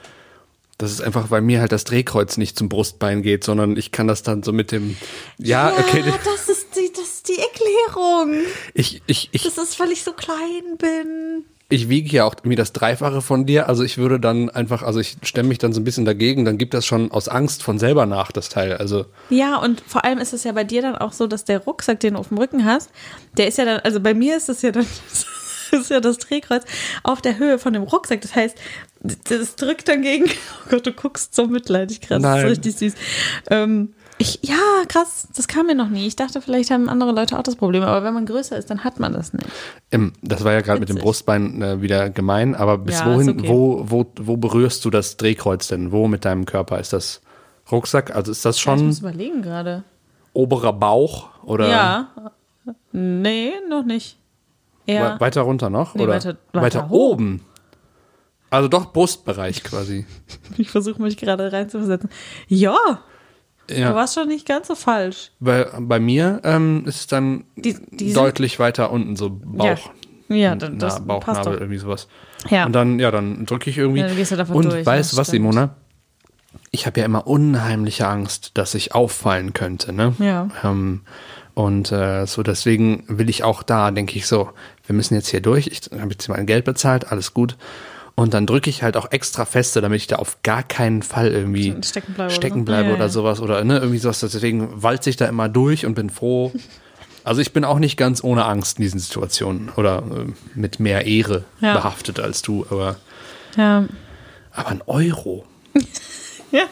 [0.78, 4.08] Das ist einfach, weil mir halt das Drehkreuz nicht zum Brustbein geht, sondern ich kann
[4.08, 4.98] das dann so mit dem.
[5.38, 6.04] Ja, okay.
[6.26, 8.34] das ist die, das ist die Erklärung.
[8.74, 11.46] Ich, ich, ich, Das ist, weil ich so klein bin.
[11.68, 13.68] Ich wiege ja auch irgendwie das Dreifache von dir.
[13.68, 16.58] Also ich würde dann einfach, also ich stemme mich dann so ein bisschen dagegen, dann
[16.58, 18.78] gibt das schon aus Angst von selber nach, das Teil.
[18.78, 21.60] Also Ja, und vor allem ist es ja bei dir dann auch so, dass der
[21.60, 22.92] Rucksack, den du auf dem Rücken hast,
[23.38, 24.86] der ist ja dann, also bei mir ist das ja dann,
[25.72, 26.64] ist ja das Drehkreuz
[27.02, 28.22] auf der Höhe von dem Rucksack.
[28.22, 28.56] Das heißt,
[29.02, 30.26] das drückt dann gegen,
[30.66, 32.94] oh Gott, du guckst so mitleidig, krass, das ist richtig süß.
[33.50, 36.08] Ähm, ich, ja, krass, das kam mir noch nie.
[36.08, 38.84] Ich dachte, vielleicht haben andere Leute auch das Problem, aber wenn man größer ist, dann
[38.84, 39.46] hat man das nicht.
[39.92, 40.98] ähm, das war ja gerade mit dem.
[40.98, 43.48] Brustbein äh, wieder gemein, aber bis Ja, wohin, okay.
[43.50, 45.92] wo, wo, wo berührst du das Drehkreuz denn?
[45.92, 46.80] Wo mit deinem Körper?
[46.80, 47.22] Ist das
[47.72, 48.16] Rucksack?
[48.16, 49.84] Also ist das ich schon muss überlegen gerade.
[50.34, 52.10] oberer Bauch oder Ja.
[52.92, 54.18] Nee, noch nicht.
[54.88, 55.16] Ja.
[55.16, 55.94] we- weiter runter noch?
[55.96, 57.12] Nee, oder weiter- weiter hoch.
[57.14, 57.42] oben?
[58.50, 60.06] Also doch Brustbereich quasi.
[60.58, 62.10] Ich versuche mich gerade reinzuversetzen.
[62.48, 62.78] Ja,
[63.68, 63.96] du Ja.
[63.96, 65.32] warst schon nicht ganz so falsch.
[65.40, 69.92] Bei, bei mir ähm, ist es dann Die- deutlich weiter unten, so Bauch.
[70.30, 72.08] Ja, ja dann, das Na, Bauchnabel, irgendwie sowas.
[72.50, 72.66] Ja.
[72.66, 74.02] Und dann, ja, dann drücke ich irgendwie.
[74.02, 75.44] Ja, dann gehst du davon und durch, weißt du was, stimmt.
[75.52, 75.76] Simona?
[76.72, 80.14] Ich habe ja immer unheimliche Angst, dass ich auffallen könnte, ne?
[80.20, 80.50] Ja.
[80.64, 81.02] Ähm,
[81.54, 84.50] und äh, so deswegen will ich auch da, denke ich so,
[84.86, 85.68] wir müssen jetzt hier durch.
[85.68, 87.56] Ich habe jetzt mein Geld bezahlt, alles gut.
[88.18, 91.28] Und dann drücke ich halt auch extra feste, damit ich da auf gar keinen Fall
[91.34, 92.66] irgendwie Stecken bleibe oder stecken so.
[92.66, 93.10] bleibe oder ja.
[93.10, 94.22] sowas oder ne, irgendwie sowas.
[94.22, 96.52] Deswegen walze ich da immer durch und bin froh.
[97.26, 101.08] Also ich bin auch nicht ganz ohne Angst in diesen Situationen oder äh, mit mehr
[101.08, 101.74] Ehre Ja.
[101.74, 102.98] behaftet als du, aber,
[103.58, 103.86] Ja.
[104.52, 105.44] aber ein Euro.
[106.52, 106.66] ja.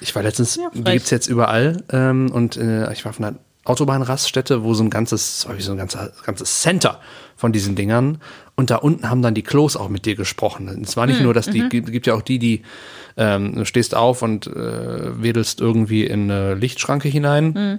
[0.00, 0.94] Ich war letztens, Ja, die frech.
[0.94, 5.42] gibt's jetzt überall ähm, und äh, ich war auf einer Autobahnraststätte, wo so ein ganzes,
[5.42, 7.00] so so ein ganzer, ganzes Center
[7.36, 8.20] von diesen Dingern
[8.60, 10.82] und da unten haben dann die Klos auch mit dir gesprochen.
[10.84, 11.68] Es war nicht Hm, nur, dass die, mhm.
[11.70, 12.62] gibt, ja auch die, die
[13.16, 17.78] ähm, du stehst auf und äh, wedelst irgendwie in eine Lichtschranke hinein Hm.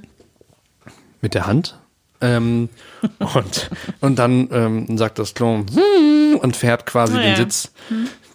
[1.21, 1.77] mit der Hand.
[2.19, 2.69] Ähm,
[3.19, 3.69] und,
[4.01, 7.35] und dann ähm, sagt das Klo "Hm", und fährt quasi Ah, den ja.
[7.35, 7.71] Sitz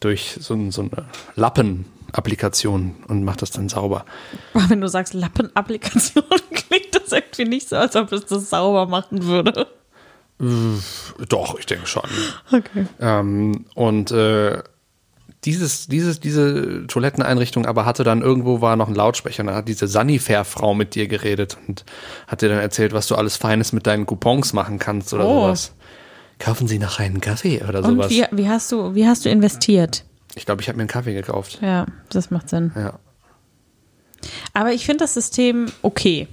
[0.01, 1.05] durch so, so eine
[1.35, 4.05] Lappen-Applikation und macht das dann sauber.
[4.55, 8.87] Aber wenn du sagst Lappenapplikation, klingt das irgendwie nicht so, als ob es das sauber
[8.87, 9.67] machen würde.
[10.39, 12.03] Doch, ich denke schon.
[12.53, 12.87] Okay.
[13.01, 14.63] Ähm, und äh,
[15.45, 19.69] dieses, dieses, diese Toiletteneinrichtung aber hatte dann irgendwo war noch ein Lautsprecher und da hat
[19.69, 21.85] diese Sanifair-Frau mit dir geredet und
[22.27, 25.47] hat dir dann erzählt, was du alles Feines mit deinen Coupons machen kannst oder Oh.
[25.47, 25.73] sowas.
[26.39, 28.11] Kaufen Sie nachher einen Kaffee oder Und sowas.
[28.11, 30.05] wie, wie, hast du, wie hast du investiert?
[30.35, 31.61] Ich glaube, ich habe mir einen Kaffee gekauft.
[31.63, 32.73] Ja, das macht Sinn.
[32.77, 32.99] Ja,
[34.53, 36.29] Aber ich finde das System okay.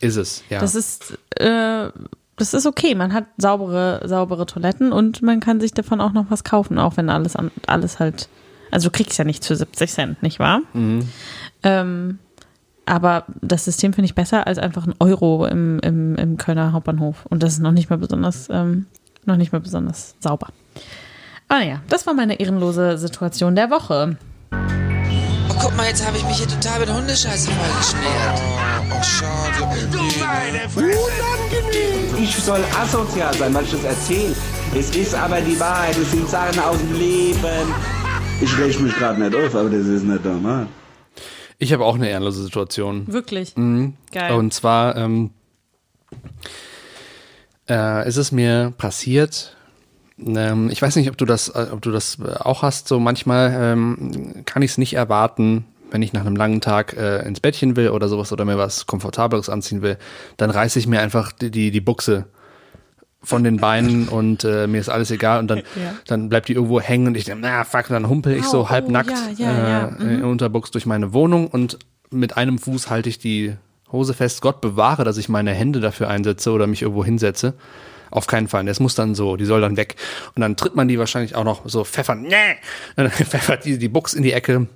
[0.00, 0.58] ist es, ja.
[0.60, 1.88] Das ist, äh,
[2.36, 2.94] das ist okay.
[2.94, 6.96] Man hat saubere, saubere Toiletten und man kann sich davon auch noch was kaufen, auch
[6.96, 8.28] wenn alles, an- alles halt.
[8.70, 10.60] Also du kriegst ja nichts für 70 Cent, nicht wahr?
[11.62, 12.18] Ähm,
[12.86, 17.26] aber das System finde ich besser als einfach ein Euro im, im, im Kölner Hauptbahnhof.
[17.26, 18.86] Und das ist noch nicht mal besonders, ähm,
[19.24, 20.48] noch nicht mal besonders sauber.
[21.48, 24.16] Aber ja, das war meine ehrenlose Situation der Woche.
[24.52, 28.42] Oh, guck mal, jetzt habe ich mich hier total mit Hundescheiße vollgeschmiert.
[28.90, 29.68] Oh, schade.
[29.92, 30.80] Nee.
[30.80, 32.01] Unangenehm.
[32.22, 34.32] Ich soll asozial sein, weil ich das erzähle.
[34.76, 37.74] Es ist aber die Wahrheit, es sind Sachen aus dem Leben.
[38.40, 40.68] Ich reg mich gerade nicht auf, aber das ist nicht normal.
[41.58, 43.12] Ich habe auch eine ehrenlose Situation.
[43.12, 43.56] Wirklich.
[43.56, 43.94] Mhm.
[44.12, 44.34] Geil.
[44.34, 45.30] Und zwar ähm,
[47.68, 49.56] äh, ist es mir passiert.
[50.24, 52.86] Ähm, ich weiß nicht, ob du das, äh, ob du das äh, auch hast.
[52.86, 57.26] So manchmal ähm, kann ich es nicht erwarten, wenn ich nach einem langen Tag äh,
[57.26, 59.98] ins Bettchen will oder sowas oder mir was Komfortableres anziehen will,
[60.36, 62.26] dann reiße ich mir einfach die, die, die Buchse
[63.22, 65.94] von den Beinen und äh, mir ist alles egal und dann, Ja.
[66.06, 68.60] dann bleibt die irgendwo hängen und ich denke, na fuck, dann humpel ich Au, so
[68.62, 71.78] oh, halbnackt ja, ja, ja, Äh, in Unterbuchs durch meine Wohnung und
[72.10, 73.54] mit einem Fuß halte ich die
[73.90, 74.40] Hose fest.
[74.40, 77.54] Gott bewahre, dass ich meine Hände dafür einsetze oder mich irgendwo hinsetze.
[78.10, 78.64] Auf keinen Fall.
[78.66, 79.96] Das muss dann so, die soll dann weg.
[80.34, 82.22] Und dann tritt man die wahrscheinlich auch noch so pfeffern.
[82.22, 82.34] Nee!
[82.96, 84.66] Und dann pfeffert die, die Buchs in die Ecke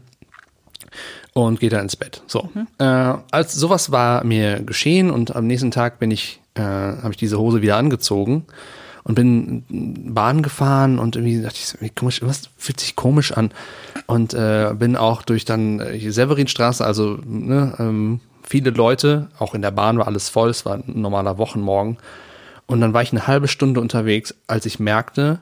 [1.32, 2.22] und geht dann ins Bett.
[2.26, 2.48] So.
[2.78, 2.84] Äh,
[3.30, 7.38] als sowas war mir geschehen und am nächsten Tag bin ich, äh, habe ich diese
[7.38, 8.46] Hose wieder angezogen
[9.06, 9.64] und bin
[10.14, 13.52] Bahn gefahren und irgendwie dachte ich, wie komisch, was fühlt sich komisch an
[14.06, 19.54] und äh, bin auch durch dann äh, die Severinstraße, also ne, ähm, viele Leute, auch
[19.54, 21.98] in der Bahn war alles voll, es war ein normaler Wochenmorgen
[22.66, 25.40] und dann war ich eine halbe Stunde unterwegs, als ich merkte,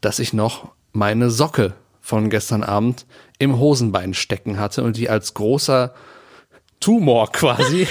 [0.00, 3.06] dass ich noch meine Socke von gestern Abend
[3.38, 5.94] im Hosenbein stecken hatte und die als großer
[6.80, 7.86] Tumor quasi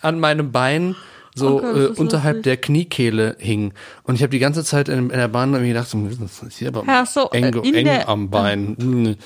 [0.00, 0.96] an meinem Bein
[1.34, 3.72] so Oh Gott, äh, unterhalb der Kniekehle hing.
[4.02, 6.58] Und ich habe die ganze Zeit in, in der Bahn mir gedacht, so, das ist
[6.58, 9.16] hier aber Ach so, eng, äh, eng der- am Bein.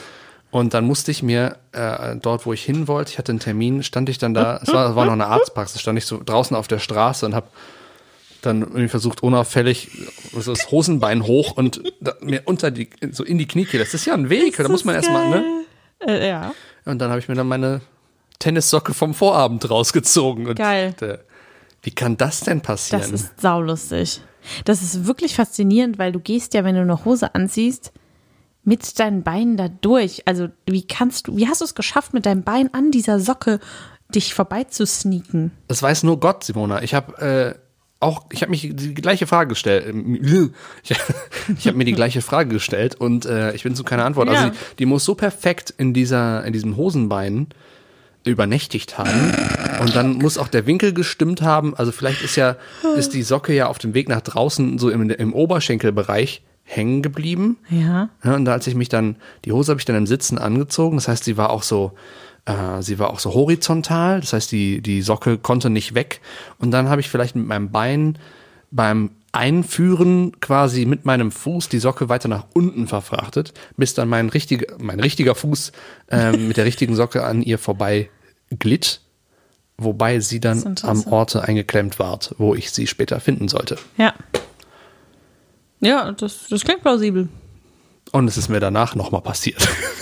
[0.51, 3.83] Und dann musste ich mir äh, dort, wo ich hin wollte, ich hatte einen Termin,
[3.83, 6.69] stand ich dann da, es war, war noch eine Arztpraxis, stand ich so draußen auf
[6.69, 7.47] der Straße und habe
[8.43, 9.91] dann irgendwie versucht, unauffällig
[10.33, 13.85] so das Hosenbein hoch und da, mir unter die, so in die Kniekehle.
[13.85, 15.45] Das ist ja ein Weg, da muss man erstmal, ne?
[16.07, 16.55] Äh, ja.
[16.85, 17.81] Und dann habe ich mir dann meine
[18.39, 20.49] Tennissocke vom Vorabend rausgezogen.
[20.49, 20.95] Und Geil.
[21.01, 21.19] Äh,
[21.83, 23.03] wie kann das denn passieren?
[23.03, 24.21] Das ist saulustig.
[24.65, 27.93] Das ist wirklich faszinierend, weil du gehst ja, wenn du eine Hose anziehst,
[28.65, 30.27] mit deinen Beinen da durch.
[30.27, 33.61] Also wie kannst du, wie hast du es geschafft, mit deinem Bein an dieser Socke
[34.15, 35.53] dich vorbeizusneaken?
[35.69, 36.83] Das weiß nur Gott, Simona.
[36.83, 37.59] Ich habe äh,
[38.03, 39.95] auch, ich habe mich die gleiche Frage gestellt.
[40.85, 40.97] Ich,
[41.59, 44.29] ich habe mir die gleiche Frage gestellt und äh, ich bin zu keiner Antwort.
[44.29, 44.51] Also Ja.
[44.51, 47.49] die, die muss so perfekt in dieser, in diesem Hosenbein
[48.25, 49.35] übernächtigt haben
[49.81, 51.75] und dann muss auch der Winkel gestimmt haben.
[51.75, 52.57] Also vielleicht ist ja
[52.97, 57.57] ist die Socke ja auf dem Weg nach draußen so im, im Oberschenkelbereich hängen geblieben.
[57.69, 58.11] Ja.
[58.23, 60.97] Ja, und da als ich mich dann, die Hose habe ich dann im Sitzen angezogen,
[60.97, 61.93] das heißt, sie war auch so,
[62.45, 66.21] äh, sie war auch so horizontal, das heißt, die, die Socke konnte nicht weg.
[66.59, 68.19] Und dann habe ich vielleicht mit meinem Bein
[68.71, 74.29] beim Einführen quasi mit meinem Fuß die Socke weiter nach unten verfrachtet, bis dann mein
[74.29, 75.73] richtiger, mein richtiger Fuß
[76.11, 78.11] ähm, mit der richtigen Socke an ihr vorbei
[78.59, 79.01] glitt,
[79.79, 81.07] wobei sie dann am.
[81.07, 83.79] Orte eingeklemmt ward, wo ich sie später finden sollte.
[83.97, 84.15] Ja.
[85.81, 87.29] Ja, das, das klingt plausibel.
[88.13, 89.67] Und es ist mir danach nochmal passiert.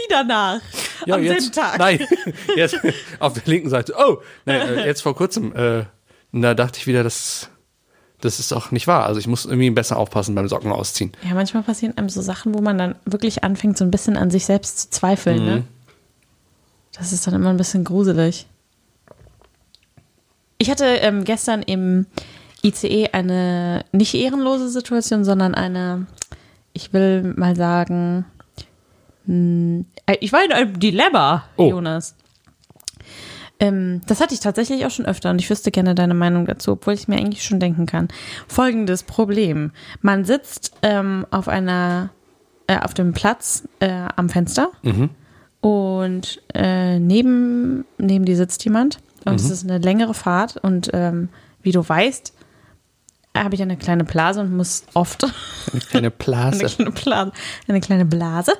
[0.00, 0.60] Wie danach.
[1.06, 1.78] Ja, am jetzt, selben Tag.
[1.78, 2.06] Nein,
[2.56, 2.78] jetzt
[3.18, 3.94] auf der linken Seite.
[3.98, 5.84] Oh, nein, äh, jetzt vor kurzem, äh,
[6.32, 7.50] da dachte ich wieder, das,
[8.20, 9.04] das ist doch nicht wahr.
[9.04, 11.12] Also ich muss irgendwie besser aufpassen beim Socken ausziehen.
[11.22, 14.30] Ja, manchmal passieren einem so Sachen, wo man dann wirklich anfängt, so ein bisschen an
[14.30, 15.44] sich selbst zu zweifeln.
[15.44, 15.64] Ne?
[16.92, 18.46] Das ist dann immer ein bisschen gruselig.
[20.58, 22.06] Ich hatte ähm, gestern im
[22.62, 26.06] ICE eine nicht ehrenlose Situation, sondern eine,
[26.72, 28.26] ich will mal sagen,
[30.20, 31.70] ich war in einem Dilemma, Oh.
[31.70, 32.16] Jonas.
[33.60, 36.72] Ähm, das hatte ich tatsächlich auch schon öfter und ich wüsste gerne deine Meinung dazu,
[36.72, 38.08] obwohl ich mir eigentlich schon denken kann.
[38.48, 39.72] Folgendes Problem.
[40.00, 42.08] Man sitzt ähm, auf einer,
[42.66, 44.70] äh, auf dem Platz äh, am Fenster
[45.60, 51.28] und äh, neben, neben dir sitzt jemand und es ist eine längere Fahrt und ähm,
[51.62, 52.32] wie du weißt,
[53.36, 56.64] habe ich eine kleine Blase und muss oft Eine kleine eine Blase.
[56.66, 57.32] kleine Blase,
[57.68, 58.52] eine kleine Blase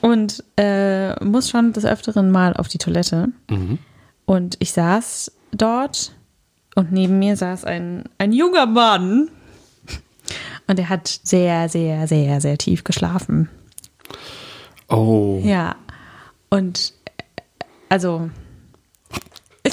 [0.00, 3.28] und äh, muss schon des Öfteren mal auf die Toilette.
[4.24, 6.12] Und ich saß dort
[6.74, 9.28] und neben mir saß ein, ein junger Mann
[10.68, 13.48] und er hat sehr, sehr, sehr, sehr tief geschlafen.
[14.88, 15.40] Oh.
[15.44, 15.76] Ja.
[16.48, 17.22] Und äh,
[17.88, 18.30] also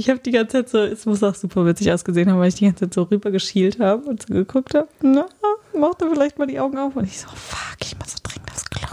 [0.00, 2.54] ich habe die ganze Zeit so, es muss auch super witzig ausgesehen haben, weil ich
[2.56, 4.88] die ganze Zeit so rüber geschielt habe und so geguckt habe.
[5.02, 5.26] Na,
[5.78, 8.64] machte vielleicht mal die Augen auf und ich so, fuck, ich muss so dringend aufs
[8.70, 8.88] Klo.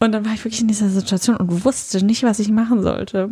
[0.00, 3.30] Und dann war ich wirklich in dieser Situation und wusste nicht, was ich machen sollte.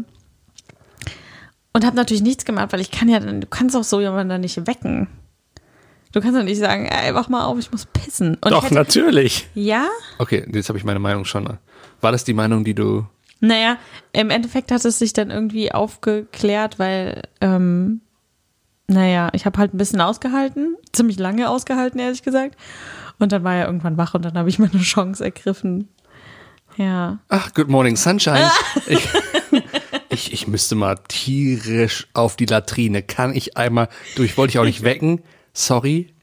[1.72, 4.28] Und habe natürlich nichts gemacht, weil ich kann ja, dann- du kannst auch so jemanden
[4.28, 5.08] dann nicht wecken.
[6.12, 8.34] Du kannst doch nicht sagen, ey, wach mal auf, ich muss pissen.
[8.36, 9.48] Und Doch, hätte, natürlich.
[9.54, 11.58] ja, Okay, jetzt habe ich meine Meinung schon.
[12.00, 13.04] War das die Meinung, die du.
[13.46, 13.76] Naja,
[14.12, 18.00] im Endeffekt hat es sich dann irgendwie aufgeklärt, weil ähm,
[18.86, 22.56] naja, ich habe halt ein bisschen ausgehalten, ziemlich lange ausgehalten, ehrlich gesagt.
[23.18, 25.88] Und dann war er irgendwann wach und dann habe ich meine Chance ergriffen.
[26.76, 27.18] Ja.
[27.28, 28.50] Ach, Good Morning Sunshine.
[28.86, 29.08] ich,
[30.08, 33.02] ich, ich müsste mal tierisch auf die Latrine.
[33.02, 34.36] Kann ich einmal durch?
[34.36, 35.22] Wollte ich auch nicht wecken.
[35.52, 36.13] Sorry.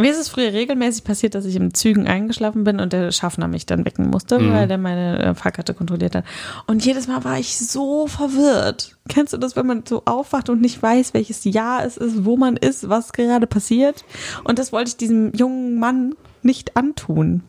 [0.00, 3.48] Mir ist es früher regelmäßig passiert, dass ich im Zügen eingeschlafen bin und der Schaffner
[3.48, 4.52] mich dann wecken musste, Mhm.
[4.52, 6.24] weil der meine äh, Fahrkarte kontrolliert hat.
[6.68, 8.96] Und jedes Mal war ich so verwirrt.
[9.08, 12.36] Kennst du das, wenn man so aufwacht und nicht weiß, welches Jahr es ist, wo
[12.36, 14.04] man ist, was gerade passiert?
[14.44, 17.42] Und das wollte ich diesem jungen Mann nicht antun.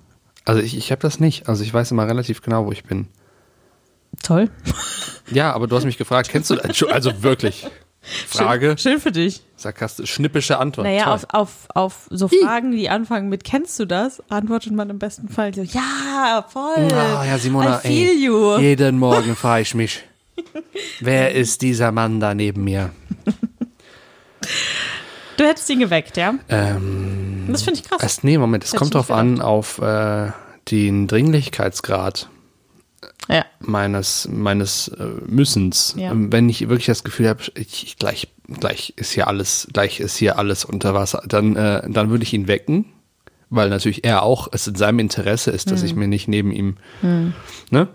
[0.44, 1.48] Also ich, ich habe das nicht.
[1.48, 3.06] Also ich weiß immer relativ genau, wo ich bin.
[4.24, 4.50] Toll.
[5.32, 6.82] Ja, aber du hast mich gefragt, kennst du das?
[6.84, 7.68] Also wirklich.
[8.28, 9.42] Frage, Schön für dich.
[9.58, 10.88] sarkastisch, schnippische Antwort.
[10.88, 11.14] Naja, Toll.
[11.14, 14.24] auf, auf, auf so Fragen, die anfangen mit Kennst du das?
[14.30, 16.88] antwortet man im besten Fall so, ja, voll.
[16.94, 18.58] Ah, ja, Simona, I feel ey, you.
[18.58, 20.04] jeden Morgen frage ich mich,
[21.02, 22.92] wer ist dieser Mann da neben mir?
[25.38, 26.36] Du hättest ihn geweckt, ja?
[26.50, 28.02] Ähm, Das finde ich krass.
[28.04, 30.32] es, nee, Moment, es kommt drauf an, auf äh,
[30.72, 32.30] den Dringlichkeitsgrad
[33.28, 33.46] ja.
[33.60, 35.96] meines, meines äh, Müssens.
[35.98, 36.12] Ja.
[36.12, 40.00] Ähm, Wenn ich wirklich das Gefühl habe, ich, ich, gleich, gleich ist hier alles, gleich
[40.00, 42.86] ist hier alles unter Wasser, dann, äh, dann würde ich ihn wecken,
[43.50, 46.78] weil natürlich er auch, es in seinem Interesse ist, dass ich mir nicht neben ihm,
[47.72, 47.88] ne?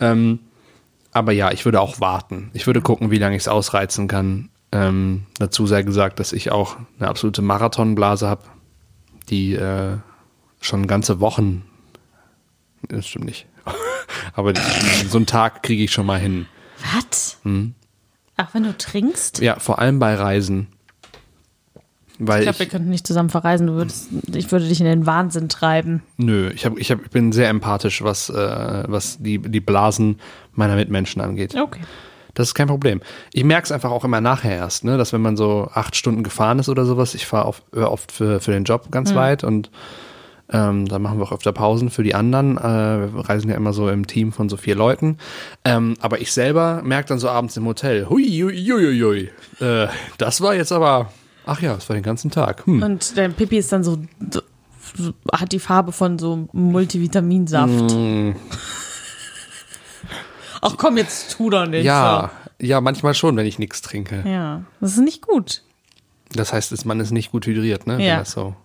[0.00, 0.38] Ähm,
[1.12, 2.50] aber ja, ich würde auch warten.
[2.52, 4.50] Ich würde gucken, wie lange ich es ausreizen kann.
[4.70, 8.42] Ähm, dazu sei gesagt, dass ich auch eine absolute Marathonblase habe,
[9.30, 9.96] die äh,
[10.60, 11.64] schon ganze Wochen,
[12.88, 13.46] das stimmt nicht,
[14.34, 14.52] aber
[15.08, 16.46] so einen Tag kriege ich schon mal hin.
[16.94, 17.38] Was?
[17.42, 17.74] Hm.
[18.36, 19.40] Ach, wenn du trinkst?
[19.40, 20.68] Ja, vor allem bei Reisen.
[22.18, 23.68] Weil Ich glaube, wir könnten nicht zusammen verreisen.
[23.68, 26.02] Du würdest, ich würde dich in den Wahnsinn treiben.
[26.16, 30.18] nö, ich, hab, ich, hab, ich bin sehr empathisch, was, äh, was die, die Blasen
[30.52, 31.54] meiner Mitmenschen angeht.
[31.54, 31.80] Okay.
[32.34, 33.00] Das ist kein Problem.
[33.32, 34.96] Ich merke es einfach auch immer nachher erst, ne?
[34.96, 38.52] dass wenn man so acht Stunden gefahren ist oder sowas, ich fahre oft, für, für
[38.52, 39.70] den Job ganz weit und
[40.50, 42.56] ähm, da machen wir auch öfter Pausen für die anderen.
[42.56, 45.18] Äh, wir reisen ja immer so im Team von so vier Leuten.
[45.64, 49.66] Ähm, aber ich selber merke dann so abends im Hotel, hui, hui, hui, hui.
[49.66, 51.12] Äh, das war jetzt aber,
[51.44, 52.64] ach ja, das war den ganzen Tag.
[52.66, 52.82] Hm.
[52.82, 53.98] Und dein Pipi ist dann so,
[54.96, 57.92] so hat die Farbe von so Multivitaminsaft.
[57.94, 58.32] Mm.
[60.60, 62.30] Ach komm, jetzt tu doch nicht Ja,
[62.60, 64.22] ja, manchmal schon, wenn ich nichts trinke.
[64.24, 64.28] so.
[64.28, 65.62] Ja, das ist nicht gut.
[66.32, 67.98] Das heißt, man ist nicht gut hydriert, ne?
[67.98, 68.18] Wenn Ja.
[68.18, 68.56] das so.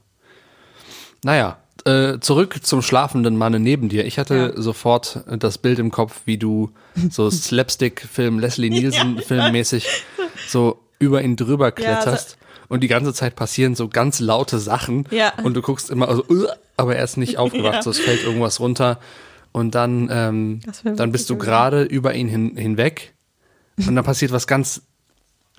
[1.24, 4.06] Naja, äh, zurück zum schlafenden Manne neben dir.
[4.06, 4.62] Ich hatte Ja.
[4.62, 6.72] sofort das Bild im Kopf, wie du
[7.10, 9.88] so Slapstick-Film, Leslie Nielsen-Filmmäßig
[10.48, 12.38] so über ihn drüber kletterst.
[12.70, 15.06] und die ganze Zeit passieren so ganz laute Sachen.
[15.12, 15.34] Ja.
[15.44, 17.82] Und du guckst immer so, "Ugh", aber er ist nicht aufgewacht, Ja.
[17.84, 19.00] so es fällt irgendwas runter.
[19.52, 23.14] Und dann, ähm, dann bist du gerade über ihn hin, hinweg.
[23.86, 24.82] Und dann passiert was ganz,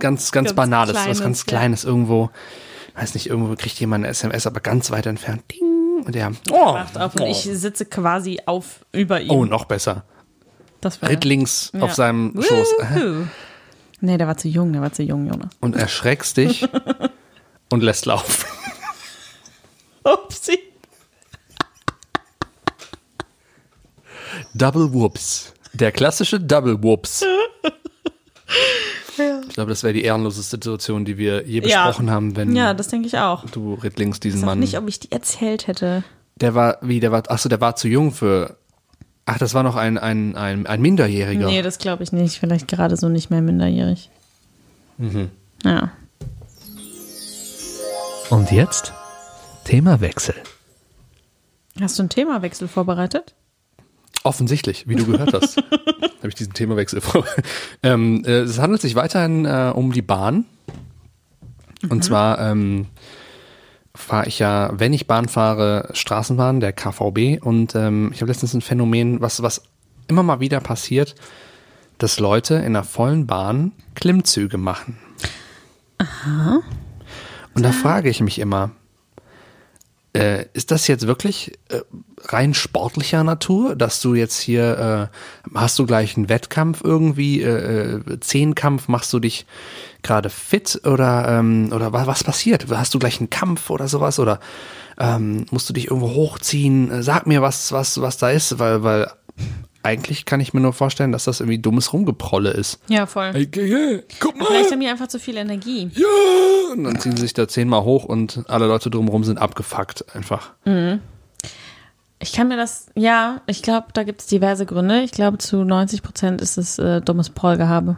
[0.01, 1.45] ganz, ganz, Ganz Banales, was Kleines, ganz ja.
[1.47, 2.31] Kleines irgendwo.
[2.97, 5.43] Weiß nicht, irgendwo kriegt jemand eine SMS, aber ganz weit entfernt.
[5.53, 5.61] Ding.
[6.05, 9.31] Und der, oh, Wacht auf und ich sitze quasi auf über ihm.
[9.31, 10.05] oh, noch besser.
[10.81, 11.81] das wär- Rittlings Ja.
[11.83, 12.69] auf seinem Schoß.
[12.79, 13.27] Wuhu.
[14.01, 15.51] Nee, der war zu jung, der war zu jung, Jonas.
[15.61, 16.67] Und erschreckst dich
[17.71, 18.45] und lässt laufen.
[20.05, 20.59] Upsi.
[24.55, 25.55] Double Whoops.
[25.73, 27.25] Der klassische Double Whoops.
[29.49, 31.87] Ich glaube, das wäre die ehrenloseste Situation, die wir je Ja.
[31.87, 33.45] besprochen haben, wenn Ja, das denke ich auch.
[33.51, 34.59] du Rittlings diesen Ich weiß auch Mann.
[34.61, 36.03] nicht, ob ich die erzählt hätte.
[36.37, 38.57] der war, wie, der war, achso, der war zu jung für.
[39.27, 41.47] Ach, das war noch ein, ein, ein, ein Minderjähriger.
[41.47, 42.39] Nee, das glaube ich nicht.
[42.39, 44.11] Vielleicht gerade so nicht mehr minderjährig.
[44.99, 45.31] Mhm.
[45.65, 45.93] Ja.
[48.31, 48.93] Und jetzt?
[49.65, 50.35] Themawechsel.
[51.81, 53.35] Hast du einen Themawechsel vorbereitet?
[54.25, 55.57] Offensichtlich, wie du gehört hast,
[56.19, 57.25] habe ich diesen Themawechsel vor.
[57.83, 60.47] ähm, äh, es handelt sich weiterhin äh, um die Bahn.
[61.91, 62.87] Und zwar ähm,
[63.95, 67.45] fahre ich ja, wenn ich Bahn fahre, Straßenbahn, der KVB.
[67.45, 69.63] Und ähm, ich habe letztens ein Phänomen, was, was
[70.09, 71.15] immer mal wieder passiert,
[71.99, 74.99] dass Leute in einer vollen Bahn Klimmzüge machen.
[75.99, 76.61] Aha.
[77.55, 78.71] Und da frage ich mich immer,
[80.15, 81.81] äh, ist das jetzt wirklich äh,
[82.27, 85.11] rein sportlicher Natur, dass du jetzt hier,
[85.53, 89.45] äh, hast du gleich einen Wettkampf irgendwie, äh, äh, Zehnkampf, machst du dich
[90.03, 92.67] gerade fit oder, ähm, oder was, was passiert?
[92.71, 94.39] Hast du gleich einen Kampf oder sowas oder
[94.99, 97.03] ähm, musst du dich irgendwo hochziehen?
[97.03, 99.11] Sag mir, was, was, was da ist, weil, weil
[99.85, 102.81] eigentlich kann ich mir nur vorstellen, dass das irgendwie dummes Rumgeprolle ist.
[102.89, 103.33] Ja, voll.
[103.33, 104.47] Hey, hey, guck mal!
[104.47, 105.91] Vielleicht haben die einfach zu viel Energie.
[105.95, 106.73] Ja!
[106.73, 110.53] Und dann ziehen sie sich da zehnmal hoch und alle Leute drumherum sind abgefuckt einfach.
[112.19, 115.03] Ich kann mir das, ja, ich glaube, da gibt es diverse Gründe.
[115.03, 117.97] Ich glaube, zu 90 Prozent ist es äh, dummes Prollgehabe.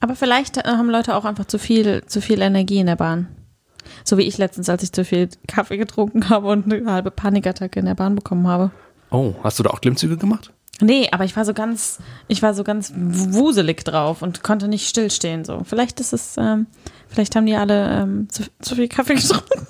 [0.00, 3.28] Aber vielleicht äh, haben Leute auch einfach zu viel, zu viel Energie in der Bahn.
[4.04, 7.78] So wie ich letztens, als ich zu viel Kaffee getrunken habe und eine halbe Panikattacke
[7.80, 8.70] in der Bahn bekommen habe.
[9.10, 10.52] Oh, hast du da auch Klimmzüge gemacht?
[10.80, 11.98] Nee, aber ich war so ganz,
[12.28, 15.44] ich war so ganz wuselig drauf und konnte nicht stillstehen.
[15.44, 16.66] So, vielleicht ist es, ähm,
[17.08, 19.66] vielleicht haben die alle ähm, zu, zu viel Kaffee getrunken.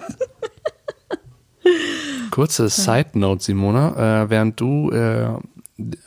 [2.30, 5.28] Kurze Side Note, Simona, äh, während du äh,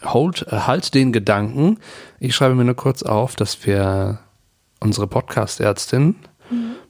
[0.04, 1.80] hold, äh, halt den Gedanken.
[2.20, 4.20] Ich schreibe mir nur kurz auf, dass wir
[4.80, 6.16] unsere Podcast-Ärztin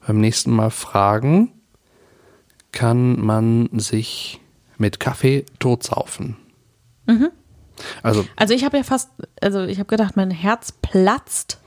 [0.05, 1.51] beim nächsten Mal fragen,
[2.71, 4.39] kann man sich
[4.77, 6.37] mit Kaffee totsaufen?
[8.03, 9.09] Also, Also ich habe ja fast,
[9.41, 11.59] also ich habe gedacht, mein Herz platzt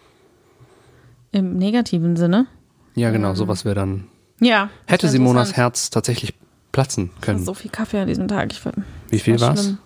[1.33, 2.47] im negativen Sinne.
[2.95, 4.09] ja genau, sowas wäre dann.
[4.41, 4.71] Ja.
[4.87, 5.57] Hätte Simonas.
[5.57, 6.35] Herz tatsächlich
[6.73, 7.45] platzen können.
[7.45, 8.53] So viel Kaffee an diesem Tag.
[8.53, 8.61] Ich,
[9.09, 9.79] Wie viel war schlimm.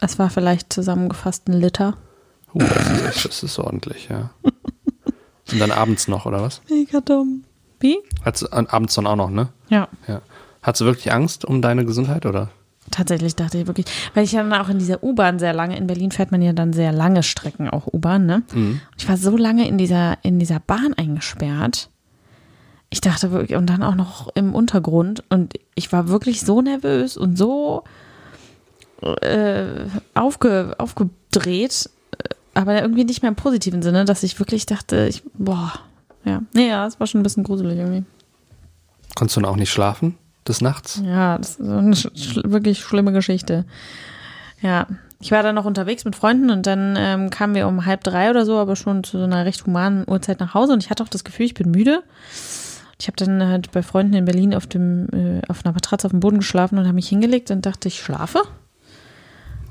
[0.00, 1.96] Es war vielleicht zusammengefasst ein Liter.
[2.54, 4.30] Uh, das ist das ist ordentlich, ja.
[5.52, 6.62] Und dann abends noch, oder was?
[6.70, 7.44] Mega dumm.
[7.80, 7.98] Wie?
[8.24, 9.48] Hat's, abends dann auch noch, ne?
[9.68, 9.88] Ja.
[10.06, 10.20] Ja.
[10.62, 12.50] Hast du wirklich Angst um deine Gesundheit, oder?
[12.90, 15.86] Tatsächlich dachte ich wirklich, weil ich ja dann auch in dieser U-Bahn sehr lange, in
[15.86, 18.42] Berlin fährt man ja dann sehr lange Strecken, auch U-Bahn, ne?
[18.54, 21.90] Und ich war so lange in dieser, in dieser Bahn eingesperrt.
[22.90, 25.22] Ich dachte wirklich, und dann auch noch im Untergrund.
[25.28, 27.84] Und ich war wirklich so nervös und so
[29.02, 29.66] äh,
[30.14, 31.90] aufge, aufgedreht,
[32.54, 35.72] aber irgendwie nicht mehr im positiven Sinne, dass ich wirklich dachte, ich, boah,
[36.24, 36.42] ja.
[36.54, 38.04] Ja, es war schon ein bisschen gruselig irgendwie.
[39.14, 40.16] Konntest du dann auch nicht schlafen
[40.48, 41.02] des Nachts?
[41.04, 43.64] Ja, das ist eine sch wirklich schlimme Geschichte.
[44.60, 44.86] Ja,
[45.20, 48.30] ich war dann noch unterwegs mit Freunden und dann ähm, kamen wir um halb drei
[48.30, 51.02] oder so, aber schon zu so einer recht humanen Uhrzeit nach Hause und ich hatte
[51.02, 52.02] auch das Gefühl, ich bin müde.
[53.00, 56.12] Ich habe dann halt bei Freunden in Berlin auf dem äh, auf einer Matratze auf
[56.12, 58.42] dem Boden geschlafen und habe mich hingelegt und dachte, ich schlafe.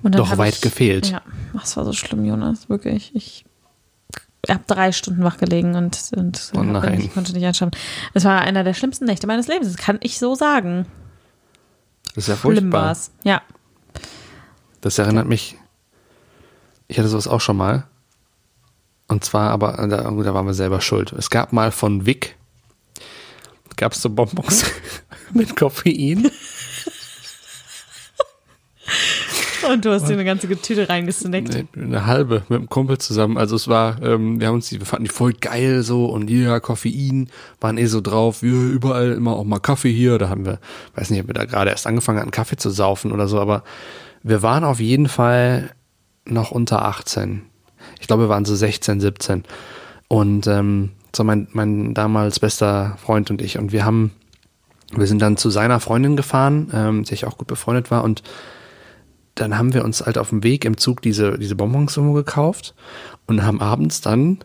[0.03, 1.11] Und dann Doch weit ich, gefehlt.
[1.11, 1.21] Ja,
[1.53, 3.11] das war so schlimm, Jonas, wirklich.
[3.13, 3.45] Ich
[4.49, 7.01] habe drei Stunden wach gelegen und, und Oh nein.
[7.01, 7.75] ich konnte nicht einschlafen.
[8.13, 10.85] Es war einer der schlimmsten Nächte meines Lebens, das kann ich so sagen.
[12.15, 12.81] Das ist ja Schlimm furchtbar.
[12.83, 13.11] war's.
[13.23, 13.41] Ja.
[14.81, 15.57] Das erinnert mich,
[16.87, 17.85] ich hatte sowas auch schon mal.
[19.07, 21.13] Und zwar, aber da, da waren wir selber schuld.
[21.13, 22.35] Es gab mal von Vic,
[23.77, 24.65] gab es so Bonbons
[25.33, 26.29] mit Koffein.
[29.71, 31.49] Und du hast dir eine ganze Tüte reingesnackt.
[31.49, 33.37] Nee, Eine halbe mit einem Kumpel zusammen.
[33.37, 36.29] Also es war, ähm, wir haben uns die, wir fanden die voll geil so und
[36.29, 40.17] ja, Koffein, waren eh so drauf, wir überall immer auch mal Kaffee hier.
[40.17, 40.59] Da haben wir,
[40.95, 43.63] weiß nicht, ob wir da gerade erst angefangen hatten, Kaffee zu saufen oder so, aber
[44.23, 45.71] wir waren auf jeden Fall
[46.25, 47.41] noch unter 18.
[47.99, 49.43] Ich glaube, wir waren so 16, 17.
[50.07, 53.57] Und ähm, so mein, mein damals bester Freund und ich.
[53.57, 54.11] Und wir haben,
[54.95, 58.23] wir sind dann zu seiner Freundin gefahren, ähm, die ich auch gut befreundet war und
[59.39, 62.73] dann haben wir uns halt auf dem Weg im Zug diese, diese Bonbons irgendwo gekauft
[63.25, 64.39] und haben abends dann,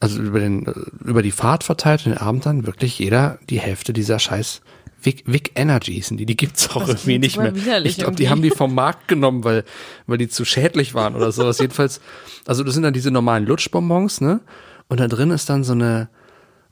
[0.00, 0.64] also über, den,
[1.04, 4.60] über die Fahrt verteilt und den Abend dann wirklich jeder die Hälfte dieser scheiß
[5.02, 7.52] Vic, Vic Energy sind die, die gibt's auch irgendwie nicht mehr.
[7.86, 9.64] Ich glaube, die haben die vom Markt genommen, weil,
[10.06, 11.58] weil die zu schädlich waren oder sowas.
[11.58, 12.00] Jedenfalls,
[12.46, 14.40] also das sind dann diese normalen Lutschbonbons, ne?
[14.88, 16.08] Und da drin ist dann so eine,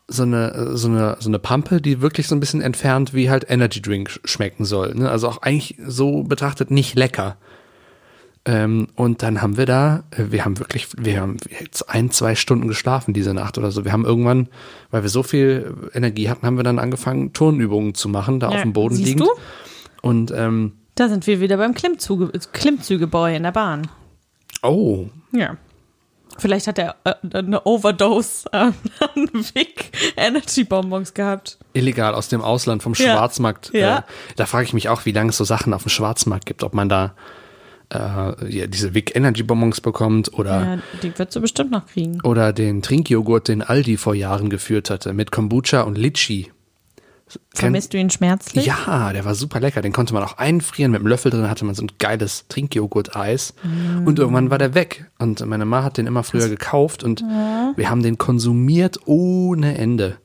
[0.08, 3.44] so eine, so eine, so eine Pampe, die wirklich so ein bisschen entfernt wie halt
[3.50, 4.94] Energy Drink sch- schmecken soll.
[4.94, 5.10] Ne?
[5.10, 7.36] Also auch eigentlich so betrachtet nicht lecker.
[8.44, 12.34] Ähm, und dann haben wir da, äh, wir haben wirklich, wir haben jetzt ein, zwei
[12.34, 13.84] Stunden geschlafen diese Nacht oder so.
[13.84, 14.48] Wir haben irgendwann,
[14.90, 18.56] weil wir so viel Energie hatten, haben wir dann angefangen, Turnübungen zu machen, da Ja,
[18.56, 19.28] auf dem Boden siehst liegend.
[19.28, 20.08] du?
[20.08, 23.88] Und ähm, Da sind wir wieder beim Klimmzuge, Klimmzügeboy in der Bahn.
[24.62, 25.56] oh, Ja.
[26.38, 28.74] Vielleicht hat er äh, eine Overdose an
[29.54, 31.58] Vic Energy Bonbons gehabt.
[31.74, 33.12] illegal aus dem Ausland vom Ja.
[33.14, 33.70] Schwarzmarkt.
[33.74, 33.98] Ja.
[33.98, 34.02] Äh,
[34.36, 36.72] da frage ich mich auch, wie lange es so Sachen auf dem Schwarzmarkt gibt, ob
[36.72, 37.14] man da
[37.92, 42.20] ja, diese Vic Energy Bonbons bekommt oder Ja, die wird sie bestimmt noch kriegen.
[42.22, 46.50] oder den Trinkjoghurt, den Aldi vor Jahren geführt hatte, mit Kombucha und Litchi.
[47.54, 48.66] Vermisst du ihn schmerzlich?
[48.66, 49.80] Ja, der war super lecker.
[49.80, 50.92] Den konnte man auch einfrieren.
[50.92, 53.54] Mit einem Löffel drin hatte man so ein geiles Trinkjoghurt-Eis.
[53.62, 54.06] Mm.
[54.06, 55.06] Und irgendwann war der weg.
[55.18, 60.18] Und meine Ma hat den immer früher gekauft und wir haben den konsumiert ohne Ende.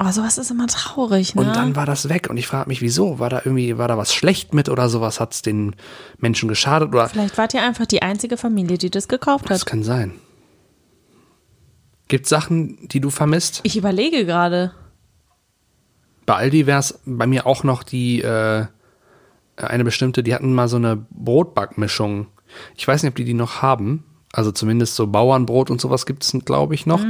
[0.00, 1.42] Aber sowas ist immer traurig, ne?
[1.42, 2.28] Und dann war das weg.
[2.30, 3.18] Und ich frage mich, wieso?
[3.18, 5.20] War da irgendwie, war da was schlecht mit oder sowas?
[5.20, 5.76] Hat es den
[6.16, 6.88] Menschen geschadet?
[6.88, 9.66] Oder Vielleicht wart ihr einfach die einzige Familie, die das gekauft das hat.
[9.66, 10.12] kann sein.
[12.08, 13.60] Gibt Sachen, die du vermisst?
[13.62, 14.72] Ich überlege gerade.
[16.24, 18.64] Bei Aldi wäre es bei mir auch noch die äh,
[19.58, 22.26] eine bestimmte, die hatten mal so eine Brotbackmischung.
[22.74, 24.06] Ich weiß nicht, ob die die noch haben.
[24.32, 27.04] Also zumindest so Bauernbrot und sowas gibt es, glaube ich, noch.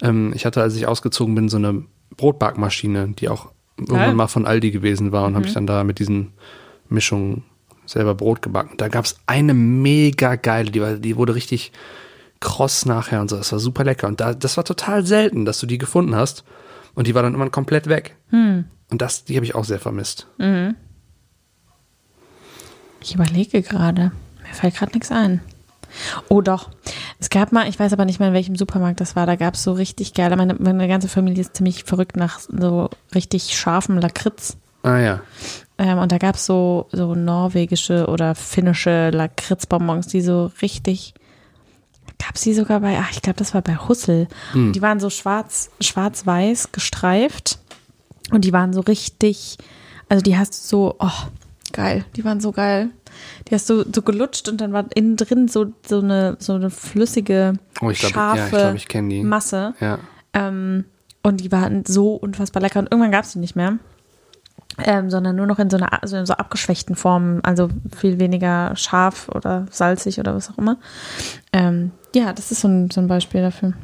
[0.00, 1.84] Ähm, ich hatte, als ich ausgezogen bin, so eine
[2.16, 5.98] Brotbackmaschine, die auch irgendwann mal von Aldi gewesen war und habe ich dann da mit
[5.98, 6.32] diesen
[6.88, 7.44] Mischungen
[7.86, 8.76] selber Brot gebacken.
[8.76, 11.72] Da gab es eine mega geile, die, war, die wurde richtig
[12.40, 13.36] kross nachher und so.
[13.36, 14.06] Das war super lecker.
[14.06, 16.44] Und da, das war total selten, dass du die gefunden hast.
[16.94, 18.16] Und die war dann immer komplett weg.
[18.90, 20.26] Und das, die habe ich auch sehr vermisst.
[23.02, 24.12] Ich überlege gerade.
[24.42, 25.40] Mir fällt gerade nichts ein.
[26.28, 26.70] Oh doch.
[27.18, 29.54] Es gab mal, ich weiß aber nicht mehr, in welchem Supermarkt das war, da gab
[29.54, 30.34] es so richtig geil.
[30.36, 34.56] Meine, meine ganze Familie ist ziemlich verrückt nach so richtig scharfem Lakritz.
[34.82, 35.20] Ah ja.
[35.78, 41.14] Ähm, und da gab es so, so norwegische oder finnische Lakritzbonbons, die so richtig.
[42.18, 44.28] Gab es die sogar bei, ach, ich glaube, das war bei Hussel.
[44.52, 47.58] Und Die waren so schwarz, schwarz-weiß gestreift.
[48.30, 49.56] Und die waren so richtig,
[50.08, 51.10] also die hast du so, oh,
[51.72, 52.90] geil, die waren so geil.
[53.48, 56.70] Die hast du so gelutscht und dann war innen drin so, so, eine, so eine
[56.70, 59.22] flüssige, Oh, ich glaub, ja, scharfe ich glaub, ich kenn die.
[59.22, 59.74] Masse.
[59.80, 59.98] Ja.
[60.32, 60.84] Ähm,
[61.22, 62.78] und die waren so unfassbar lecker.
[62.78, 63.78] Und irgendwann gab es die nicht mehr.
[64.78, 68.74] Ähm, sondern nur noch in so einer also in so abgeschwächten Form, also viel weniger
[68.76, 70.78] scharf oder salzig oder was auch immer.
[71.52, 73.74] Ähm, ja, das ist so ein, so ein Beispiel dafür.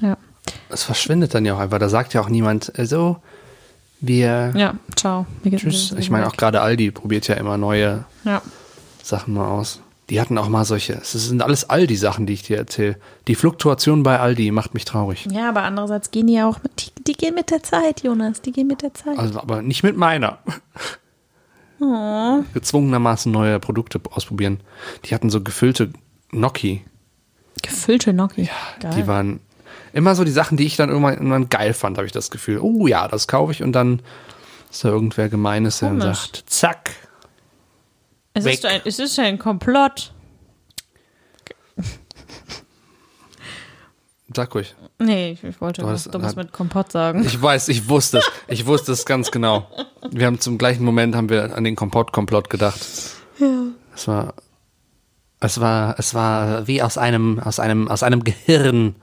[0.00, 0.16] Ja.
[0.68, 1.78] Es verschwindet dann ja auch einfach.
[1.78, 3.18] Da sagt ja auch niemand, äh, so,
[4.00, 4.52] wir.
[4.56, 5.26] Ja, ciao.
[5.44, 5.92] Tschüss.
[5.98, 8.42] Ich meine, auch gerade Aldi probiert ja immer neue Ja.
[9.02, 9.80] Sachen mal aus.
[10.08, 10.94] Die hatten auch mal solche.
[10.94, 12.96] Es sind alles Aldi-Sachen, die ich dir erzähle.
[13.28, 15.26] Die Fluktuation bei Aldi macht mich traurig.
[15.30, 18.42] ja, aber andererseits gehen die ja auch mit, die, die gehen mit der Zeit, Jonas,
[18.42, 19.16] die gehen mit der Zeit.
[19.18, 20.38] Also, aber nicht mit meiner.
[21.80, 22.42] Oh.
[22.52, 24.60] Gezwungenermaßen neue Produkte ausprobieren.
[25.04, 25.90] Die hatten so gefüllte
[26.30, 26.84] Gnocchi.
[27.62, 28.48] Gefüllte Gnocchi.
[28.80, 28.92] Geil.
[28.96, 29.40] Die waren
[29.92, 32.58] immer so die Sachen, die ich dann irgendwann, irgendwann geil fand, habe ich das Gefühl.
[32.60, 34.02] Oh ja, das kaufe ich und dann
[34.70, 36.90] ist da irgendwer Gemeines, der dann sagt, zack.
[38.34, 38.70] es, ist weg.
[38.70, 40.12] ein, es ist ein Komplott.
[44.34, 44.76] Sag ruhig.
[44.98, 47.24] Nee, ich, ich wollte Du was Dummes mit Kompott sagen.
[47.24, 48.30] Ich weiß, ich wusste es.
[48.46, 49.68] Ich wusste es ganz genau.
[50.10, 52.80] Wir haben zum gleichen Moment haben wir an den Kompott-Komplott gedacht.
[53.38, 53.62] Ja.
[53.94, 54.34] Es war,
[55.40, 58.94] es war, es war wie aus einem, aus einem, aus einem Gehirn.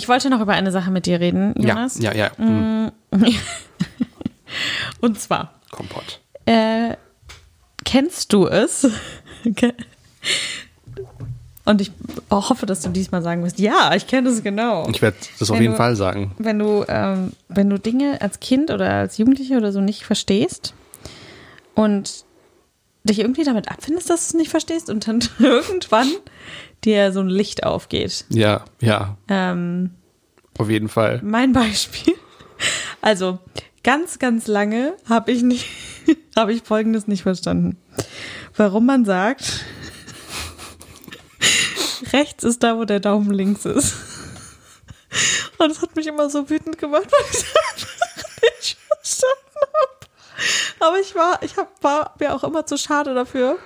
[0.00, 1.98] Ich wollte noch über eine Sache mit dir reden, Ja, Jonas.
[2.00, 2.30] ja, ja.
[2.38, 2.90] mm,
[5.02, 6.20] Und zwar, Kompott.
[6.46, 6.96] äh,
[7.84, 8.88] kennst du es?
[11.66, 11.92] Und ich
[12.30, 14.88] hoffe, dass du diesmal sagen wirst, ja, ich kenne es genau.
[14.88, 16.32] Ich werde das auf Wenn jeden du- Fall sagen.
[16.38, 20.72] wenn du, ähm, wenn du Dinge als Kind oder als Jugendliche oder so nicht verstehst
[21.74, 22.24] und
[23.04, 26.08] dich irgendwie damit abfindest, dass du es nicht verstehst und dann irgendwann
[26.84, 28.24] dir so ein Licht aufgeht.
[28.28, 29.90] Ja, ja, Ähm,
[30.58, 31.20] auf jeden Fall.
[31.22, 32.14] mein Beispiel.
[33.00, 33.38] Also
[33.82, 35.66] ganz, ganz lange habe ich nicht,
[36.36, 37.78] habe ich Folgendes nicht verstanden.
[38.56, 39.64] Warum man sagt,
[42.12, 43.94] rechts ist da, wo der Daumen links ist.
[45.58, 50.06] Und das hat mich immer so wütend gemacht, weil ich es einfach nicht verstanden habe.
[50.80, 53.58] Aber ich war, ich hab, war mir auch immer zu schade dafür,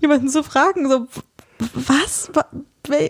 [0.00, 1.06] jemanden zu fragen, so,
[1.74, 2.30] was,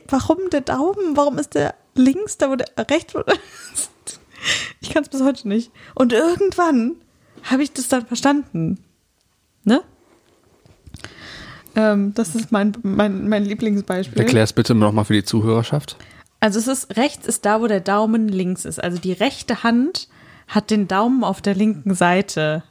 [0.09, 3.37] warum der Daumen, warum ist der links, da wo der rechts, wo der
[4.81, 5.71] ich kann es bis heute nicht.
[5.95, 6.97] Und irgendwann
[7.43, 8.79] habe ich das dann verstanden.
[9.65, 9.83] Ne?
[11.77, 14.21] Ähm, das ist mein, mein, mein Lieblingsbeispiel.
[14.21, 15.97] Erklär es bitte nochmal für die Zuhörerschaft.
[16.41, 18.83] Also es ist rechts ist da, wo der Daumen links ist.
[18.83, 20.09] Also die rechte Hand
[20.49, 22.65] hat den Daumen auf der linken Seite.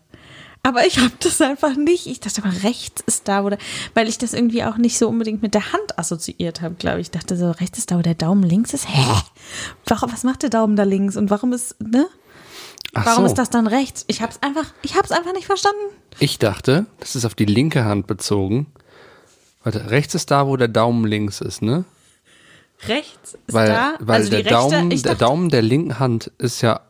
[0.62, 2.06] Aber ich habe das einfach nicht.
[2.06, 3.60] Ich dachte mal, rechts ist da, wo der,
[3.94, 7.08] weil ich das irgendwie auch nicht so unbedingt mit der Hand assoziiert habe, glaube ich.
[7.08, 8.88] Ich dachte so, rechts ist da, wo der Daumen links ist.
[8.90, 9.06] Hä?
[9.86, 11.16] Warum, was macht der Daumen da links?
[11.16, 12.08] Und warum ist, ne?
[12.94, 13.28] Ach Warum so.
[13.28, 14.04] ist das dann rechts?
[14.08, 15.80] Ich habe es einfach, ich habe es einfach nicht verstanden.
[16.20, 18.68] Ich dachte, das ist auf die linke Hand bezogen.
[19.64, 21.86] Warte, rechts ist da, wo der Daumen links ist, ne?
[22.88, 26.32] Rechts ist Weil, da, weil also der, rechte, Daumen, der dachte, Daumen der linken Hand
[26.38, 26.82] ist ja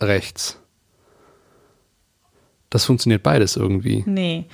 [0.00, 0.59] rechts.
[2.70, 4.04] Das funktioniert beides irgendwie.
[4.06, 4.46] nee,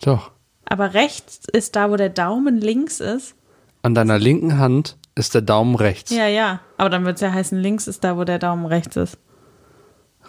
[0.00, 0.30] Doch.
[0.64, 3.34] aber rechts ist da, wo der Daumen links ist.
[3.82, 6.10] An deiner linken Hand ist der Daumen rechts.
[6.10, 8.96] Ja, ja, aber dann wird es ja heißen, links ist da, wo der Daumen rechts
[8.96, 9.18] ist.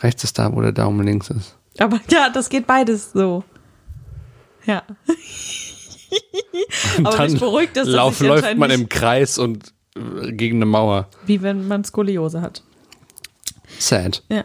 [0.02, 1.58] Rechts ist da, wo der Daumen links ist.
[1.80, 3.44] Aber ja, das geht beides so.
[4.66, 4.84] Ja.
[7.04, 11.10] aber mich beruhigt das, lauf, läuft man im Kreis und äh, gegen eine Mauer.
[11.26, 12.64] wie wenn man Skoliose hat.
[13.80, 14.24] Sad.
[14.30, 14.44] Ja.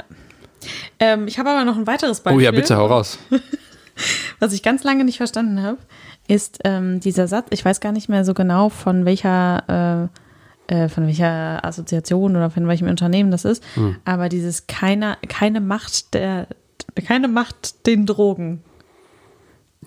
[0.99, 2.39] Ähm, ich habe aber noch ein weiteres Beispiel.
[2.41, 3.19] Oh ja, bitte, hau raus.
[4.41, 5.79] Was ich ganz lange nicht verstanden habe,
[6.29, 10.11] ist ähm, dieser Satz, ich weiß gar nicht mehr so genau, von welcher,
[10.69, 13.97] äh, äh, von welcher Assoziation oder von welchem Unternehmen das ist, Hm.
[14.05, 16.47] aber dieses keine, keine Macht der,
[17.07, 18.63] keine Macht den Drogen,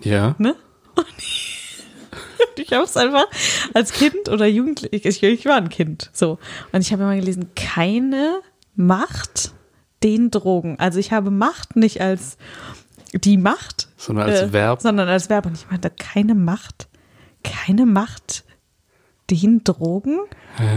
[0.02, 0.34] Ja.
[0.38, 0.54] ne?
[0.96, 3.26] Und ich habe es einfach
[3.74, 6.38] als Kind oder Jugendlich, ich, ich war ein Kind, so.
[6.72, 8.40] Und ich habe immer gelesen, keine
[8.74, 9.52] Macht
[10.02, 10.78] den Drogen.
[10.78, 12.36] Also ich habe Macht nicht als
[13.14, 14.82] die Macht, Sondern als äh, Verb.
[14.82, 15.46] Sondern als Verb.
[15.46, 16.88] Und ich meinte, keine Macht,
[17.44, 18.44] keine Macht
[19.30, 20.20] den drogen?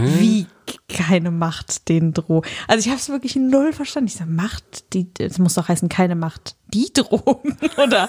[0.04, 0.46] Wie
[0.88, 2.48] keine Macht den drogen?
[2.66, 4.08] Also ich habe es wirklich null verstanden.
[4.08, 8.08] Ich sage, Macht, die, das muss doch heißen, keine Macht, die drogen, oder?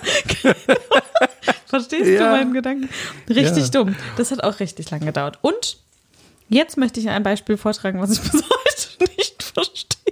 [1.68, 2.20] Verstehst Ja.
[2.20, 2.90] du meinen Gedanken?
[3.30, 3.70] Richtig Ja.
[3.70, 3.96] dumm.
[4.18, 5.40] Das hat auch richtig lang gedauert.
[5.42, 5.78] Und
[6.50, 10.11] jetzt möchte ich ein Beispiel vortragen, was ich bis heute nicht verstehe.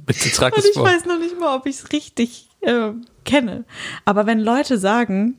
[0.00, 0.84] Bitte trag Und es ich vor.
[0.84, 2.92] weiß noch nicht mal, ob ich es richtig äh,
[3.24, 3.64] kenne.
[4.04, 5.36] Aber wenn Leute sagen,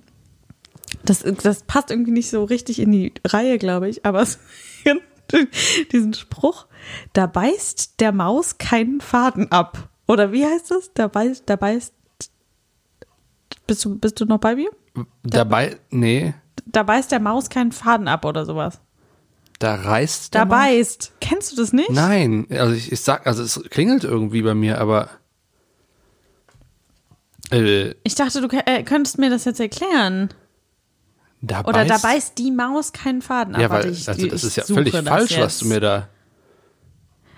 [1.03, 4.39] das, das passt irgendwie nicht so richtig in die Reihe, glaube ich, aber es,
[5.91, 6.68] diesen Spruch,
[7.14, 9.89] da beißt der Maus keinen Faden ab.
[10.08, 10.91] Oder wie heißt das?
[10.93, 11.93] Da beißt, da beißt.
[13.68, 14.70] Bist du, bist du noch bei mir?
[15.24, 16.34] Dabei, nee,
[16.66, 18.80] Da beißt der Maus keinen Faden ab oder sowas.
[19.60, 21.14] Da reißt Da Mann- beißt.
[21.22, 21.89] Kennst du das nicht?
[21.89, 25.10] Nein, also ich, ich sag, also es klingelt irgendwie bei mir, aber
[27.51, 30.30] äh, Ich dachte, du äh, könntest mir das jetzt erklären.
[31.41, 33.62] da Oder da beißt- beißt die Maus keinen Faden ab.
[33.62, 35.62] Ja, weil ich- also das ist ja völlig falsch, was jetzt.
[35.62, 36.10] du mir da.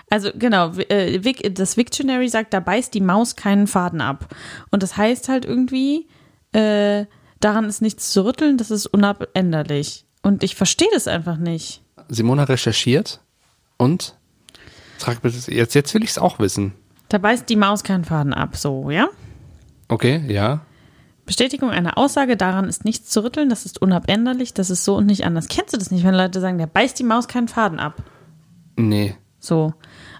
[0.09, 1.19] Also genau, äh,
[1.51, 4.33] das Victionary sagt, da beißt die Maus keinen Faden ab.
[4.71, 6.07] Und das heißt halt irgendwie,
[6.53, 7.05] äh,
[7.41, 10.05] daran ist nichts zu rütteln, das ist unabänderlich.
[10.23, 11.81] Und ich verstehe das einfach nicht.
[12.09, 13.21] Simona recherchiert
[13.77, 14.15] und
[15.47, 16.73] jetzt jetzt will ich es auch wissen.
[17.09, 19.07] Da beißt die Maus keinen Faden ab, so, ja?
[19.87, 20.61] Okay, ja.
[21.25, 25.05] Bestätigung einer Aussage, daran ist nichts zu rütteln, das ist unabänderlich, das ist so und
[25.05, 25.47] nicht anders.
[25.47, 28.01] Kennst du das nicht, wenn Leute sagen, der beißt die Maus keinen Faden ab?
[28.77, 29.15] Nee.
[29.39, 29.73] So.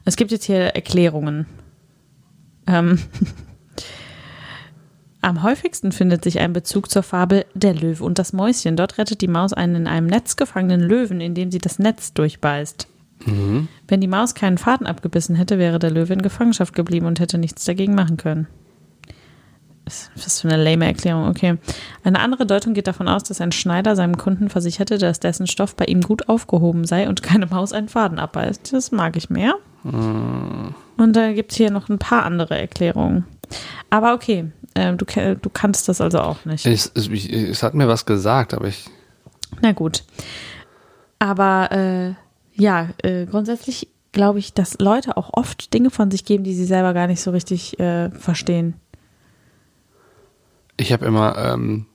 [0.05, 1.45] Es gibt jetzt hier Erklärungen.
[2.65, 2.99] Ähm.
[5.21, 8.75] Am häufigsten findet sich ein Bezug zur Fabel Der Löwe und das Mäuschen.
[8.75, 12.87] Dort rettet die Maus einen in einem Netz gefangenen Löwen, indem sie das Netz durchbeißt.
[13.87, 17.37] Wenn die Maus keinen Faden abgebissen hätte, wäre der Löwe in Gefangenschaft geblieben und hätte
[17.37, 18.47] nichts dagegen machen können.
[19.85, 21.57] Was für eine lame Erklärung, okay.
[22.03, 25.75] Eine andere Deutung geht davon aus, dass ein Schneider seinem Kunden versicherte, dass dessen Stoff
[25.75, 28.73] bei ihm gut aufgehoben sei und keine Maus einen Faden abbeißt.
[28.73, 29.55] Das mag ich mehr.
[29.83, 33.25] Und da gibt es hier noch ein paar andere Erklärungen.
[33.89, 36.65] Aber okay, äh, du, du kannst das also auch nicht.
[36.65, 38.85] Es, es, ich- es hat mir was gesagt, aber ich.
[39.61, 40.03] Na gut.
[41.19, 42.13] Aber äh,
[42.61, 46.65] ja, äh, grundsätzlich glaube ich, dass Leute auch oft Dinge von sich geben, die sie
[46.65, 48.75] selber gar nicht so richtig äh, verstehen.
[50.77, 51.85] Ich habe immer, ähm,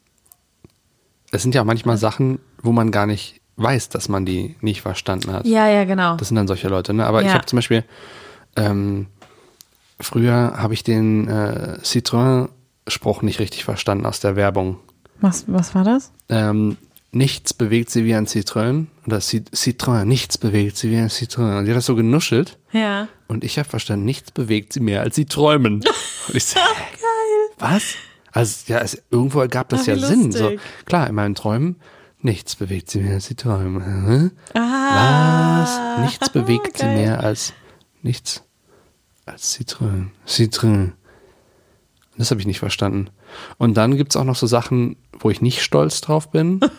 [1.31, 4.83] es sind ja auch manchmal Sachen, wo man gar nicht weiß, dass man die nicht
[4.83, 5.47] verstanden hat.
[5.47, 6.17] Ja, ja, genau.
[6.17, 7.07] Das sind dann solche Leute, ne?
[7.07, 7.35] Aber ich Ja.
[7.35, 7.85] habe zum Beispiel,
[8.57, 9.07] ähm,
[10.01, 11.79] früher habe ich den äh,
[12.87, 14.79] Citroën-Spruch nicht richtig verstanden aus der Werbung.
[15.21, 16.13] Was, was war das?
[16.29, 16.77] Ähm,
[17.13, 18.87] nichts bewegt sie wie ein Citroën.
[19.07, 21.59] Oder Citroën, nichts bewegt sie wie ein Citroën.
[21.59, 22.59] Und die hat das so genuschelt.
[22.73, 23.09] Ja.
[23.29, 25.75] Und ich habe verstanden, nichts bewegt sie mehr, als sie träumen.
[26.29, 27.51] Und ich so, geil.
[27.59, 27.95] Was?
[28.33, 30.33] Also, ja, es, irgendwo ergab das Ach, ja wie Sinn.
[30.33, 30.61] So, lustig.
[30.87, 31.77] klar, in meinen Träumen,
[32.21, 33.83] nichts bewegt sie mehr, als sie träumen.
[34.09, 34.59] Hä?
[34.59, 36.05] Ah, Was?
[36.05, 37.53] Nichts bewegt sie mehr als
[38.03, 38.43] nichts
[39.27, 40.07] als Citroën.
[40.27, 40.93] Citroën.
[42.17, 43.09] Das habe ich nicht verstanden.
[43.59, 46.61] Und dann gibt's auch noch so Sachen, wo ich nicht stolz drauf bin.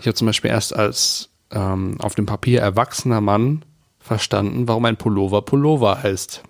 [0.00, 3.64] Ich habe zum Beispiel erst als ähm, auf dem Papier erwachsener Mann
[3.98, 6.42] verstanden, warum ein Pullover Pullover heißt.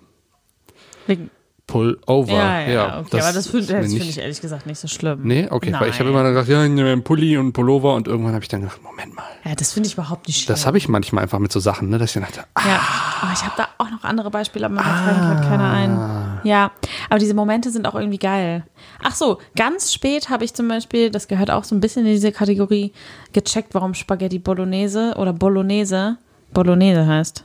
[1.07, 1.31] Wegen,
[1.67, 2.33] Pullover.
[2.33, 3.21] ja, ja, ja, okay.
[3.21, 5.21] aber das finde das find ich ehrlich gesagt nicht so schlimm.
[5.23, 6.21] Nee, okay, weil ich habe Nein.
[6.21, 9.25] immer gedacht, ja, einen Pulli und Pullover und irgendwann habe ich dann gedacht, Moment mal.
[9.45, 10.55] Ja, das finde ich überhaupt nicht schlimm.
[10.55, 12.81] Das habe ich manchmal einfach mit so Sachen, ne, dass ich dann dachte, ah, Ja,
[13.23, 16.41] aber ich habe da auch noch andere Beispiele, aber mir fallen gerade keiner ein.
[16.45, 16.71] Ja,
[17.09, 18.65] aber diese Momente sind auch irgendwie geil.
[19.03, 22.13] Ach so, ganz spät habe ich zum Beispiel, das gehört auch so ein bisschen in
[22.13, 22.93] diese Kategorie,
[23.33, 26.19] gecheckt, warum Spaghetti Bolognese oder Bolognese
[26.53, 27.43] Bolognese heißt.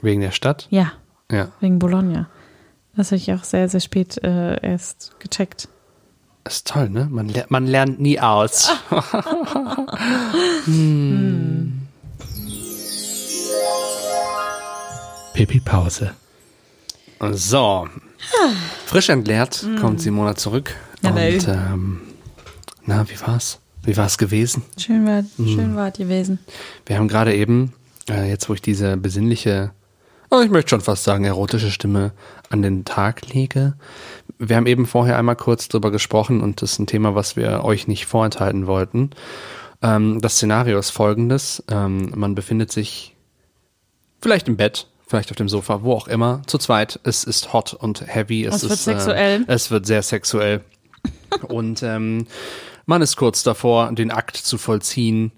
[0.00, 0.66] wegen der Stadt.
[0.70, 0.92] Ja,
[1.30, 1.48] Ja.
[1.60, 2.26] wegen Bologna.
[2.96, 5.68] Das habe ich auch sehr, sehr spät äh, erst gecheckt.
[6.44, 7.06] Ist toll, ne?
[7.10, 8.70] Man, ler man lernt nie aus.
[10.64, 11.86] hm.
[15.34, 16.12] Pipi-Pause.
[17.32, 17.88] So.
[18.86, 20.74] Frisch entleert kommt Simona zurück.
[21.02, 22.00] Ja, und ähm,
[22.84, 23.60] na, wie war's?
[23.82, 24.62] Wie war's gewesen?
[24.76, 25.46] Schön war, Hm.
[25.48, 26.38] schön war gewesen.
[26.86, 27.72] Wir haben gerade eben,
[28.10, 29.72] äh, jetzt wo ich diese besinnliche,
[30.38, 32.12] ich möchte schon fast sagen, erotische Stimme
[32.50, 33.74] an den Tag lege.
[34.38, 37.64] Wir haben eben vorher einmal kurz drüber gesprochen und das ist ein Thema, was wir
[37.64, 39.10] euch nicht vorenthalten wollten.
[39.82, 41.62] Ähm, das Szenario ist folgendes.
[41.68, 43.16] Ähm, man befindet sich
[44.20, 47.00] vielleicht im Bett, vielleicht auf dem Sofa, wo auch immer, zu zweit.
[47.02, 48.44] Es ist hot und heavy.
[48.44, 49.42] Es, Es wird ist, sexuell.
[49.42, 50.62] Äh, es wird sehr sexuell.
[51.48, 52.26] und ähm,
[52.86, 55.32] man ist kurz davor, den Akt zu vollziehen.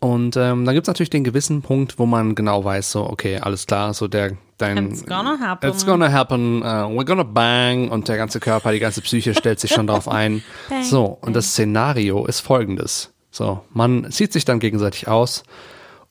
[0.00, 3.66] Und ähm, dann gibt's natürlich den gewissen Punkt, wo man genau weiß, so, okay, alles
[3.66, 4.92] klar, so der, dein.
[4.92, 5.68] It's gonna happen.
[5.70, 9.60] It's gonna happen, uh, we're gonna bang und der ganze Körper, die ganze Psyche stellt
[9.60, 10.42] sich schon drauf ein.
[10.70, 13.12] Bang, so, und das Szenario ist folgendes.
[13.30, 15.44] So, man zieht sich dann gegenseitig aus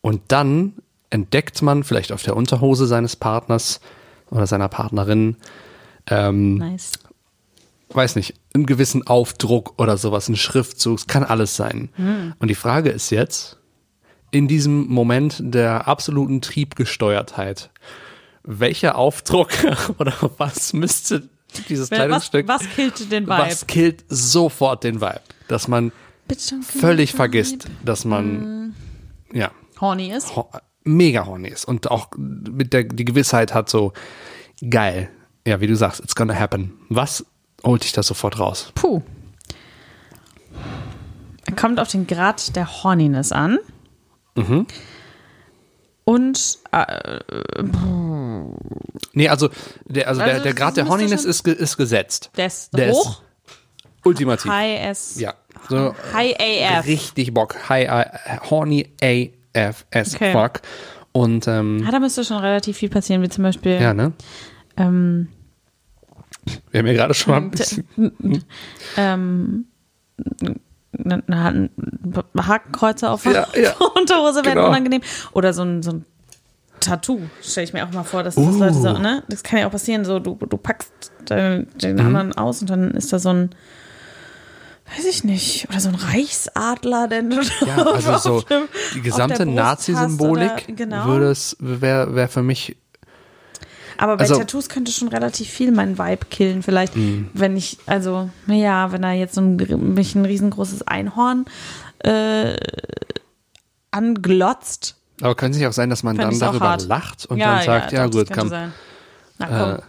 [0.01, 0.73] Und dann
[1.09, 3.81] entdeckt man vielleicht auf der Unterhose seines Partners
[4.29, 5.35] oder seiner Partnerin,
[6.07, 6.91] ähm, Nice.
[7.89, 11.89] weiß nicht, einen gewissen Aufdruck oder sowas, ein Schriftzug, es kann alles sein.
[12.39, 13.57] Und die Frage ist jetzt,
[14.31, 17.69] in diesem Moment der absoluten Triebgesteuertheit,
[18.43, 19.49] welcher Aufdruck
[19.97, 21.29] oder was müsste
[21.67, 23.37] dieses Was, Kleidungsstück, was killt den Vibe?
[23.37, 25.21] was killt sofort den Vibe?
[25.47, 25.91] Dass man
[26.61, 27.75] völlig vergisst, vibe.
[27.83, 28.75] dass man,
[29.33, 29.51] ja,
[29.81, 30.35] Horny ist.
[30.35, 30.49] ho-
[30.83, 33.93] mega horny ist und auch mit der die Gewissheit hat so
[34.69, 35.09] geil.
[35.47, 36.73] Ja, wie du sagst, it's gonna happen.
[36.89, 37.25] Was
[37.63, 38.71] holt dich da sofort raus?
[38.75, 39.01] Puh.
[41.55, 43.57] Kommt auf den Grad der Horniness an.
[44.35, 44.67] Mhm.
[46.05, 47.19] Und äh,
[49.13, 49.49] Nee, also
[49.85, 52.31] der also, der, Also der das Grad der Horniness ist ge- ist gesetzt.
[52.37, 53.21] des Der ist hoch,
[54.05, 54.49] Ultimativ.
[54.51, 55.33] High S, Ja.
[55.69, 56.85] So High AF.
[56.87, 57.55] richtig Bock.
[57.69, 58.05] High äh,
[58.49, 60.31] horny AF as Okay.
[60.31, 60.61] fuck.
[61.11, 64.13] Und ähm, Ja, da müsste schon relativ viel passieren, wie zum Beispiel ja, ne?
[64.77, 65.27] ähm,
[66.71, 67.85] Wir haben ja gerade schon mal ein bisschen
[68.97, 69.65] ähm,
[70.97, 71.69] ein, ein
[72.37, 73.73] Hakenkreuze auf der Ja, ja.
[73.95, 74.67] Unterhose werden Genau.
[74.69, 75.01] unangenehm.
[75.33, 76.05] Oder so ein, so ein
[76.79, 78.57] Tattoo, stelle ich mir auch mal vor, dass das Uh.
[78.59, 79.23] Leute so, ne?
[79.29, 82.05] Das kann ja auch passieren, so du, du packst den, den Mhm.
[82.05, 83.49] anderen aus und dann ist da so ein,
[84.95, 87.31] weiß ich nicht, oder so ein Reichsadler, denn
[87.65, 91.05] Ja, also so dem- die gesamte Nazi-Symbolik genau.
[91.05, 92.77] würde es wäre wär für mich
[94.01, 96.63] Aber bei Also- Tattoos könnte schon relativ viel meinen Vibe killen.
[96.63, 97.29] Vielleicht, Mhm.
[97.33, 99.57] wenn ich, also, ja, wenn da jetzt so ein,
[99.93, 101.45] mich ein riesengroßes Einhorn
[101.99, 102.55] äh,
[103.91, 104.95] anglotzt.
[105.21, 106.87] aber kann es nicht auch sein, dass man dann darüber hart.
[106.87, 108.49] lacht und dann sagt, ja, doch, das gut, könnte komm.
[108.49, 108.73] sein.
[109.37, 109.71] Na komm.
[109.79, 109.81] Äh,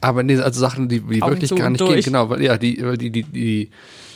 [0.00, 1.94] aber nee, also Sachen, die, die wirklich gar nicht durch.
[1.96, 3.70] gehen, genau, weil ja, die, weil die, die, die,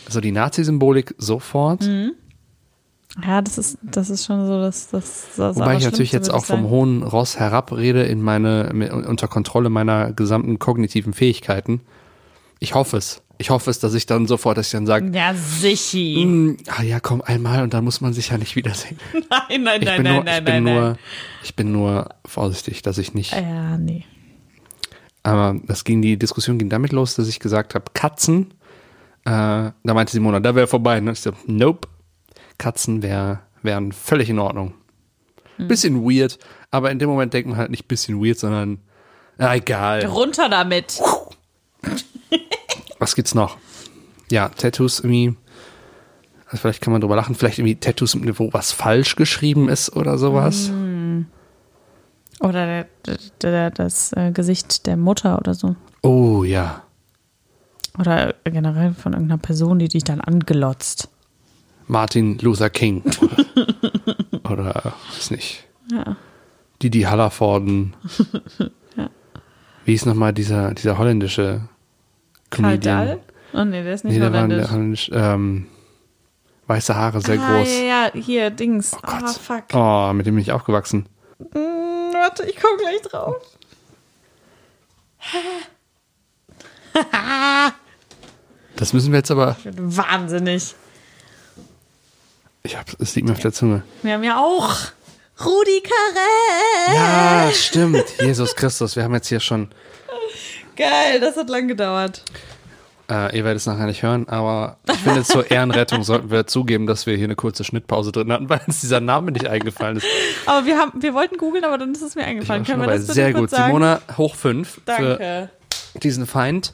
[0.07, 2.13] also die Nazi-Symbolik sofort, Mhm.
[3.23, 6.45] Ja, das ist, das ist schon so, dass das, das wobei ich natürlich jetzt auch
[6.45, 8.73] vom hohen Ross herabrede in meine,
[9.07, 11.81] unter Kontrolle meiner gesamten kognitiven Fähigkeiten.
[12.59, 13.23] Ich hoffe es.
[13.37, 15.99] Ich hoffe es, dass ich dann sofort, dass ich dann sage, Ja, sicher.
[15.99, 18.97] "Hm, ah ja, komm einmal und dann muss man sich ja nicht wiedersehen.
[19.49, 20.99] Nein, nein, Ich nein, bin nein, nur, nein, ich bin nein, nur, nein.
[21.43, 23.33] ich bin nur vorsichtig, dass ich nicht.
[23.33, 24.05] Ja, nee.
[25.25, 28.53] Aber das ging, die Diskussion ging damit los, dass ich gesagt habe, Katzen.
[29.25, 31.01] Äh, da meinte Simona, da wäre vorbei.
[31.01, 31.13] Ne?
[31.13, 31.89] Ich so, nope.
[32.59, 34.75] Katzen wär, wären völlig in Ordnung.
[35.57, 35.69] Hm.
[35.69, 36.39] Bisschen weird,
[36.71, 38.79] aber in dem Moment denkt man halt nicht bisschen weird, sondern
[39.37, 40.05] na, egal.
[40.07, 41.01] Runter damit.
[42.99, 43.59] Was gibt's noch?
[44.31, 45.37] Ja, Tattoos irgendwie.
[46.47, 47.35] Also vielleicht kann man drüber lachen.
[47.35, 50.69] Vielleicht irgendwie Tattoos, wo was falsch geschrieben ist oder sowas.
[50.69, 51.27] Hm.
[52.41, 52.87] Oder der,
[53.43, 55.77] der, der, das äh, Gesicht der Mutter oder so.
[56.03, 56.83] Oh ja.
[57.99, 61.09] Oder generell von irgendeiner Person, die dich dann angelotzt.
[61.87, 63.03] Martin Luther King.
[64.51, 65.65] Oder, weiß nicht.
[65.91, 66.17] Ja.
[66.83, 67.95] Didi Hallervorden.
[68.97, 69.11] Ja.
[69.85, 71.63] Wie ist nochmal dieser, dieser holländische
[72.51, 73.07] Karl Comedian?
[73.09, 73.21] Dahl?
[73.53, 74.67] Oh nee, der ist nicht Nee, der war holländisch.
[74.67, 75.11] der holländisch.
[75.13, 75.67] Ähm,
[76.69, 77.69] weiße Haare, sehr ah, groß.
[77.69, 78.93] ja, ja, hier, Dings.
[78.95, 79.25] Oh Gott.
[79.25, 79.65] Ah, fuck.
[79.75, 81.07] Oh, mit dem bin ich aufgewachsen.
[81.41, 83.35] Hm, warte, ich komme gleich drauf.
[88.77, 89.57] Das müssen wir jetzt aber.
[89.77, 90.77] Wahnsinnig.
[92.67, 93.83] Ich hab, es liegt mir auf der Zunge.
[94.03, 94.75] Wir haben ja auch
[95.45, 96.97] Rudi Carell.
[96.97, 98.05] Ja, stimmt.
[98.21, 99.69] Jesus Christus, wir haben jetzt hier schon.
[100.75, 102.25] Geil, das hat lang gedauert.
[103.11, 106.87] Äh, ihr werdet es nachher nicht hören, aber ich finde, zur Ehrenrettung sollten wir zugeben,
[106.87, 110.07] dass wir hier eine kurze Schnittpause drin hatten, weil uns dieser Name nicht eingefallen ist.
[110.47, 112.65] Aber wir haben, wir wollten googeln, aber dann ist es mir eingefallen.
[112.65, 113.51] Können wir das Sehr gut.
[113.51, 113.67] sagen?
[113.67, 115.51] Simona, hoch fünf Danke.
[115.93, 116.73] für diesen Feind.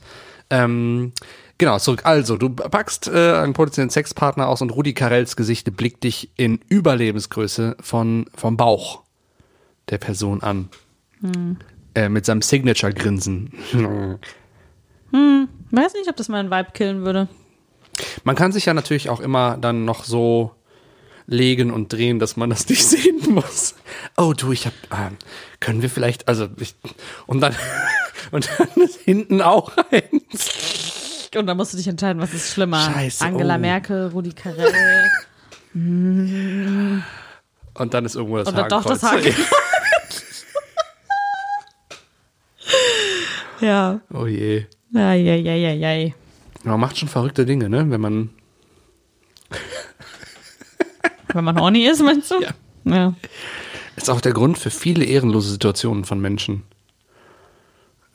[0.51, 1.13] Ähm,
[1.61, 2.01] genau, zurück.
[2.05, 6.59] Also, du packst äh, einen potenziellen Sexpartner aus und Rudi Carells Gesicht blickt dich in
[6.69, 9.03] Überlebensgröße von, vom Bauch
[9.89, 10.71] der Person an.
[11.21, 11.59] Hm.
[11.95, 13.53] Äh, mit seinem Signature-Grinsen.
[15.71, 17.29] Weiß nicht, ob das meinen Vibe killen würde.
[18.25, 20.53] Man kann sich ja natürlich auch immer dann noch so
[21.27, 23.77] legen und drehen, dass man das nicht sehen muss.
[24.17, 25.17] Oh du, ich hab, ähm,
[25.61, 26.75] können wir vielleicht, also ich,
[27.27, 27.55] und dann,
[28.31, 31.00] und dann ist hinten auch eins.
[31.37, 32.81] Und dann musst du dich entscheiden, was ist schlimmer.
[32.81, 33.59] Scheiße, Angela oh.
[33.59, 35.09] Merkel, Rudi Carell.
[35.73, 37.05] Und
[37.95, 39.37] dann ist irgendwo das Oder doch das Hakenkreuz.
[43.61, 44.01] ja.
[44.13, 44.67] Oh je.
[44.93, 46.11] Ja, ja, ja, ja, ja.
[46.65, 47.89] Man macht schon verrückte Dinge, ne?
[47.89, 48.31] Wenn man,
[51.33, 52.41] Wenn man horny ist, meinst du?
[52.41, 52.51] Ja.
[52.85, 53.15] Ja.
[53.97, 56.65] ist auch der Grund für viele ehrenlose Situationen von Menschen.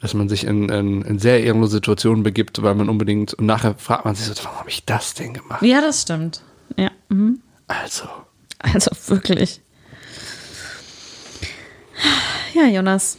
[0.05, 3.73] Dass man sich in, in, in sehr ehrenlose Situationen begibt, weil man unbedingt, und nachher
[3.73, 5.63] fragt man sich so, warum habe ich das denn gemacht?
[5.63, 6.43] Ja, das stimmt.
[6.77, 6.91] Ja.
[7.09, 7.39] Mhm.
[7.67, 8.03] Also.
[8.59, 9.61] Also wirklich.
[12.53, 13.17] Ja, Jonas.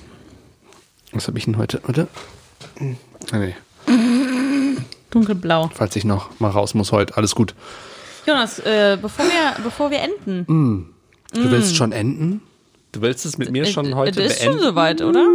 [1.10, 1.80] Was habe ich denn heute?
[1.88, 2.06] Oder?
[3.32, 3.56] Ah, nee.
[5.10, 5.68] Dunkelblau.
[5.74, 7.16] Falls ich noch mal raus muss heute.
[7.16, 7.56] Alles gut.
[8.28, 10.94] Jonas, äh, bevor wir, bevor wir enden.
[11.34, 12.42] Du willst schon enden?
[12.92, 14.68] Du willst es mit mir schon Äh, heute Das ist schon beenden?
[14.68, 15.26] soweit, oder?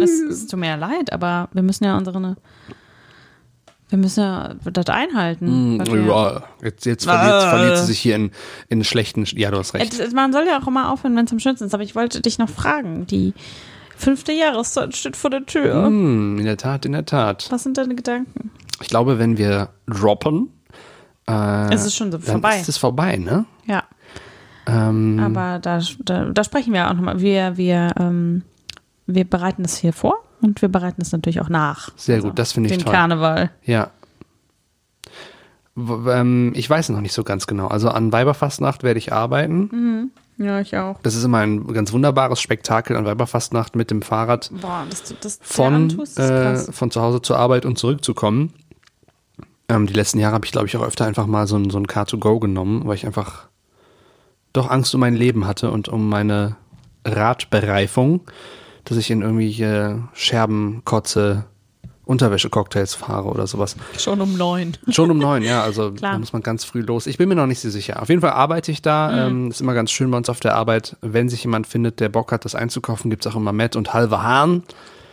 [0.00, 2.36] Es, es tut mir ja leid, aber wir müssen ja unsere.
[3.88, 5.78] Wir müssen ja das einhalten.
[5.86, 8.30] Hm, Ja, jetzt, jetzt verliert, verliert sie sich hier in,
[8.68, 9.24] in schlechten.
[9.36, 10.14] Ja, du hast recht.
[10.14, 11.74] Man soll ja auch immer aufhören, wenn es am schönsten ist.
[11.74, 13.06] Aber ich wollte dich noch fragen.
[13.06, 13.34] Die
[13.94, 15.84] fünfte Jahreszeit steht vor der Tür.
[15.84, 17.48] Hm, in der Tat, in der Tat.
[17.50, 18.50] Was sind deine Gedanken?
[18.80, 20.48] Ich glaube, wenn wir droppen,
[21.28, 22.58] äh, Es ist schon so dann vorbei.
[22.60, 23.44] ist es vorbei, ne?
[23.66, 23.84] Ja.
[24.66, 27.20] Ähm, Aber da, da, da sprechen wir auch nochmal.
[27.20, 28.42] Wir, wir, ähm,
[29.06, 31.90] wir bereiten es hier vor und wir bereiten es natürlich auch nach.
[31.96, 32.92] Sehr gut, das finde ich Den toll.
[32.92, 33.50] Karneval.
[33.64, 33.90] Ja.
[35.76, 37.68] Ähm, ich weiß noch nicht so ganz genau.
[37.68, 40.10] Also an Weiberfastnacht werde ich arbeiten.
[40.38, 41.00] Ja, ich auch.
[41.02, 45.18] Das ist immer ein ganz wunderbares Spektakel an Weiberfastnacht mit dem Fahrrad Boah, das, das,
[45.20, 48.52] das von, antust, äh, von zu Hause zur Arbeit und zurückzukommen.
[49.68, 51.78] Ähm, die letzten Jahre habe ich, glaube ich, auch öfter einfach mal so ein, so
[51.78, 53.48] ein Car2Go genommen, weil ich einfach
[54.52, 56.56] doch Angst um mein Leben hatte und um meine
[57.06, 58.20] Radbereifung,
[58.84, 61.44] dass ich in irgendwelche Scherben, Kotze,
[62.04, 63.76] Unterwäsche-Cocktails fahre oder sowas.
[63.96, 64.76] Schon um neun.
[64.88, 67.06] Schon um neun, ja, also da muss man ganz früh los.
[67.06, 68.02] Ich bin mir noch nicht so sicher.
[68.02, 69.26] Auf jeden Fall arbeite ich da.
[69.26, 70.96] Ähm, ist immer ganz schön bei uns auf der Arbeit.
[71.00, 74.22] Wenn sich jemand findet, der Bock hat, das einzukaufen, gibt's auch immer Met und halbe
[74.22, 74.64] Hahn.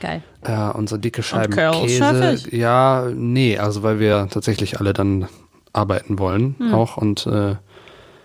[0.02, 0.24] Geil.
[0.42, 2.56] Äh, unsere dicke Scheiben Curls Käse.
[2.56, 5.28] Ja, nee, also weil wir tatsächlich alle dann
[5.74, 6.74] arbeiten wollen Hm.
[6.74, 6.98] auch.
[6.98, 7.56] Und äh,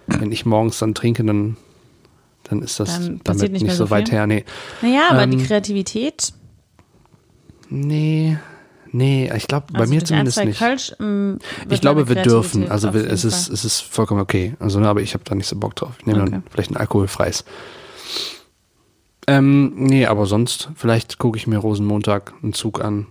[0.06, 1.56] wenn ich morgens dann trinke, dann,
[2.44, 4.26] dann ist das Dann damit nicht nicht, so so weit her.
[4.26, 4.44] Nee.
[4.82, 6.32] Naja, aber die Ähm, Kreativität.
[7.70, 8.36] Nee,
[8.92, 10.58] nee, ich glaube, bei also mir durch zumindest ein, nicht.
[10.58, 11.38] Kölsch, ähm,
[11.70, 12.70] Ich glaube, wir dürfen.
[12.70, 13.54] Also wir, es, ist, Fall.
[13.54, 14.54] es ist vollkommen okay.
[14.60, 15.94] Also, ne, aber ich habe da nicht so Bock drauf.
[15.98, 16.30] Ich nehme Okay.
[16.32, 17.44] dann vielleicht ein alkoholfreies.
[19.26, 23.06] Ähm, nee, aber sonst, vielleicht gucke ich mir Rosenmontag einen Zug an.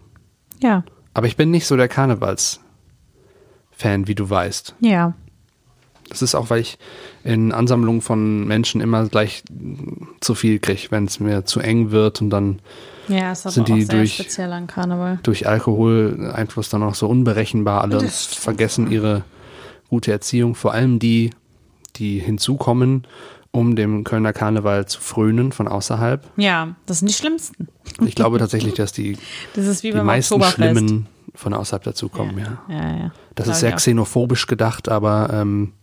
[0.61, 0.83] Ja,
[1.15, 4.75] Aber ich bin nicht so der Karnevals-Fan, wie du weißt.
[4.79, 5.13] ja.
[6.13, 6.77] Das ist auch, weil ich
[7.23, 9.43] in Ansammlungen von Menschen immer gleich
[10.21, 12.59] zu viel kriege, wenn es mir zu eng wird und dann
[13.07, 14.17] Ja, Sind die durch-
[15.23, 19.23] durch Alkoholeinfluss dann auch so unberechenbar alle und vergessen ihre
[19.89, 20.55] gute Erziehung.
[20.55, 21.31] Vor allem die,
[21.95, 23.05] die hinzukommen,
[23.51, 26.25] um dem Kölner Karneval zu frönen von außerhalb.
[26.37, 27.67] Ja, das sind die schlimmsten.
[28.05, 29.17] Ich glaube tatsächlich, dass die,
[29.55, 30.41] Das die meisten.
[30.43, 32.61] Schlimmen von außerhalb dazukommen, ja.
[32.69, 33.11] Ja, ja.
[33.35, 35.73] Das Glaub ist sehr xenophobisch gedacht, aber ähm,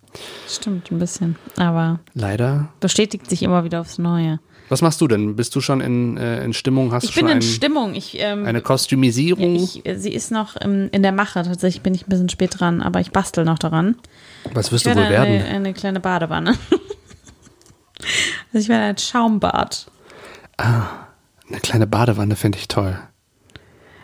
[0.48, 1.36] Stimmt, ein bisschen.
[1.56, 2.68] Aber leider.
[2.80, 4.40] bestätigt sich immer wieder aufs Neue.
[4.68, 5.34] Was machst du denn?
[5.36, 6.92] Bist du schon in, äh, in Stimmung?
[6.92, 7.94] Hast Ich du bin schon in ein, Stimmung.
[7.94, 9.56] Ich, ähm, eine Kostümisierung?
[9.56, 11.42] ich, sie ist noch im, in der Mache.
[11.42, 13.96] Tatsächlich bin ich ein bisschen spät dran, aber ich bastel noch daran.
[14.54, 15.42] Was wirst Ich du werde wohl werden?
[15.42, 16.50] eine, eine kleine Badewanne.
[18.52, 19.90] also ich werde ein Schaumbad.
[20.56, 22.96] Eine kleine Badewanne finde ich toll.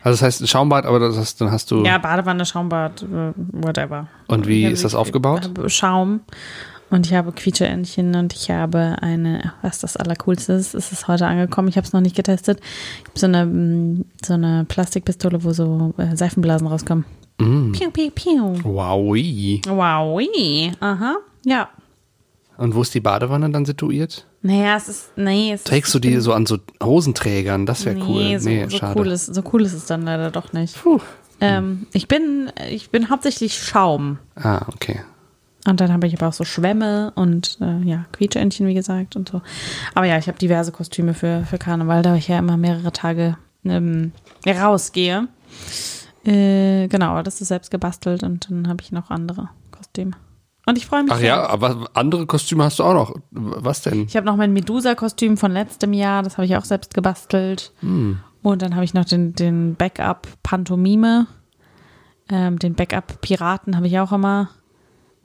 [0.07, 1.85] Also das heißt ein Schaumbad, aber das heißt, dann hast du.
[1.85, 4.07] Ja, Badewanne, Schaumbad, äh, whatever.
[4.29, 5.51] Und wie ist das aufgebaut?
[5.53, 6.21] Ich habe Schaum
[6.91, 11.27] und ich habe Quietscheentchen und ich habe eine, was das Allercoolste ist, ist es heute
[11.27, 11.67] angekommen.
[11.67, 12.61] Ich habe es noch nicht getestet.
[13.01, 17.05] Ich habe so eine, mm, so eine Plastikpistole, wo so äh, Seifenblasen rauskommen.
[17.41, 17.73] Mm.
[17.73, 18.63] Piu, piu, piu.
[18.63, 19.61] Wowi.
[19.67, 20.21] Wow,
[20.79, 21.69] aha, ja.
[22.59, 24.25] Und wo ist die Badewanne dann situiert?
[24.47, 27.67] Naja, es ist, nee, es Trägst du die so an so Hosenträgern?
[27.67, 28.39] Das wäre nee, cool.
[28.39, 29.01] So, nee, so schade.
[29.01, 30.77] cool ist, so cool ist es dann leider doch nicht.
[31.41, 34.19] Ähm, ich bin, ich bin hauptsächlich Schaum.
[34.37, 35.01] Ah, okay.
[35.67, 39.29] Und dann habe ich aber auch so Schwämme und äh, ja, Quietscheentchen, wie gesagt, und
[39.29, 39.43] so.
[39.95, 43.37] Aber ja, ich habe diverse Kostüme für, für Karneval, da ich ja immer mehrere Tage
[43.65, 44.13] ähm,
[44.47, 45.27] rausgehe.
[46.25, 50.13] Äh, genau, das ist selbst gebastelt und dann habe ich noch andere Kostüme.
[50.69, 51.13] Und ich freue mich.
[51.13, 51.29] Ach sehr.
[51.29, 53.15] ja, aber andere Kostüme hast du auch noch.
[53.31, 54.03] Was denn?
[54.07, 57.73] Ich habe noch mein Medusa-Kostüm von letztem Jahr, das habe ich auch selbst gebastelt.
[57.81, 58.19] Hm.
[58.43, 61.27] Und dann habe ich noch den, den Backup-Pantomime.
[62.29, 64.51] Ähm, den Backup-Piraten habe ich auch immer.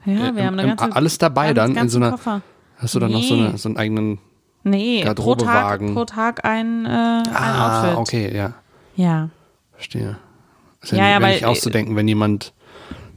[0.06, 0.96] Ja, wir Äh, haben eine ganze.
[0.96, 2.42] alles dabei dann in so einer- Koffer.
[2.78, 3.48] Hast du dann noch so, Nee.
[3.48, 4.20] eine, so einen eigenen.
[4.64, 5.94] Nee, pro Tag, Garderobewagen.
[5.96, 7.98] pro Tag ein, äh, ein Ah, Outfit.
[7.98, 8.54] okay, ja.
[8.96, 9.30] Ja.
[9.74, 10.18] Verstehe.
[10.82, 12.54] Ist ja, Ja, ja, nicht auszudenken, wenn jemand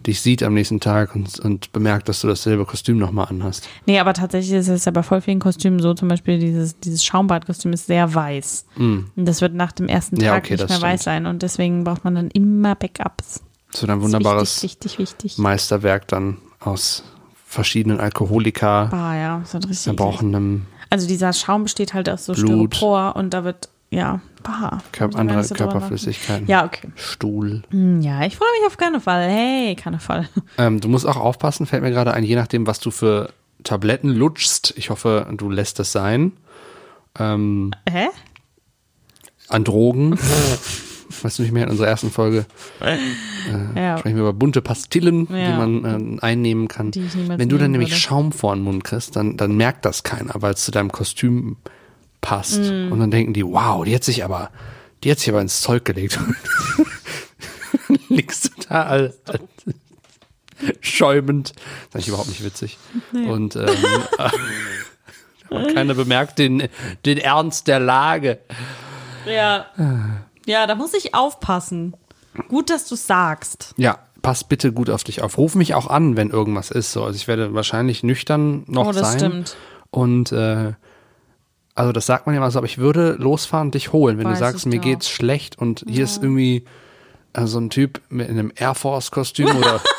[0.07, 3.69] dich sieht am nächsten Tag und, und bemerkt, dass du dasselbe Kostüm nochmal anhast.
[3.87, 7.05] Nee, aber tatsächlich ist es ja bei voll vielen Kostümen so, zum Beispiel dieses, dieses
[7.05, 8.67] Schaumbadkostüm ist sehr weiß.
[8.77, 10.21] Und das wird nach dem ersten Mm.
[10.21, 10.83] Ja, Tag okay, nicht mehr stimmt.
[10.83, 13.43] weiß sein und deswegen braucht man dann immer Backups.
[13.71, 15.39] So ein Das wunderbares ist wichtig, wichtig, wichtig.
[15.39, 17.03] Meisterwerk dann aus
[17.47, 19.87] verschiedenen Alkoholika, Bah, ja, das wird richtig.
[19.89, 22.75] erbrochenem Also dieser Schaum besteht halt aus so Blut.
[22.75, 24.83] Styropor und da wird, ja, bah.
[24.93, 26.47] Kör muss ich gar andere Körperflüssigkeiten.
[26.47, 26.89] Ja, okay.
[26.97, 27.63] Stuhl.
[27.71, 29.29] Hm, Ja, ich freue mich auf Karneval.
[29.29, 30.29] Hey, Karneval.
[30.59, 33.31] Ähm, du musst auch aufpassen, fällt mir gerade ein, je nachdem, was du für
[33.63, 34.75] Tabletten lutschst.
[34.77, 36.33] Ich hoffe, du lässt das sein.
[37.19, 38.09] Ähm, Hä?
[39.49, 40.19] an Drogen.
[41.23, 42.45] weißt du nicht mehr, in unserer ersten Folge
[43.77, 43.99] Ja.
[43.99, 45.53] sprechen wir über bunte Pastillen, Ja.
[45.53, 46.91] die man äh, einnehmen kann.
[46.95, 48.01] Wenn du dann nämlich würde.
[48.01, 51.57] Schaum vor den Mund kriegst, dann, dann merkt das keiner, weil es zu deinem Kostüm
[52.25, 52.61] passt.
[52.61, 52.91] Mm.
[52.91, 54.51] Und dann denken die, wow, die hat sich aber,
[55.05, 56.19] die hat sich aber ins Zeug gelegt.
[58.09, 59.43] Liegst du da als, als
[60.81, 61.51] schäumend.
[61.51, 62.79] Das ist eigentlich überhaupt nicht witzig.
[63.13, 63.69] Und ähm,
[65.75, 66.69] keiner bemerkt den,
[67.05, 68.39] den Ernst der Lage.
[69.27, 69.67] Ja.
[70.47, 71.95] Ja, da muss ich aufpassen.
[72.49, 73.75] Gut, dass du sagst.
[73.77, 75.37] Ja, pass bitte gut auf dich auf.
[75.37, 76.93] Ruf mich auch an, wenn irgendwas ist.
[76.93, 79.19] So, also ich werde wahrscheinlich nüchtern noch Oh, das sein.
[79.19, 79.57] stimmt.
[79.91, 80.73] Und äh,
[81.75, 84.27] also das sagt man ja mal so, aber ich würde losfahren und dich holen, wenn
[84.27, 84.83] Weiß du sagst, mir doch.
[84.85, 86.65] geht's schlecht und hier ist irgendwie
[87.33, 89.81] äh, so ein Typ mit einem Air Force Kostüm oder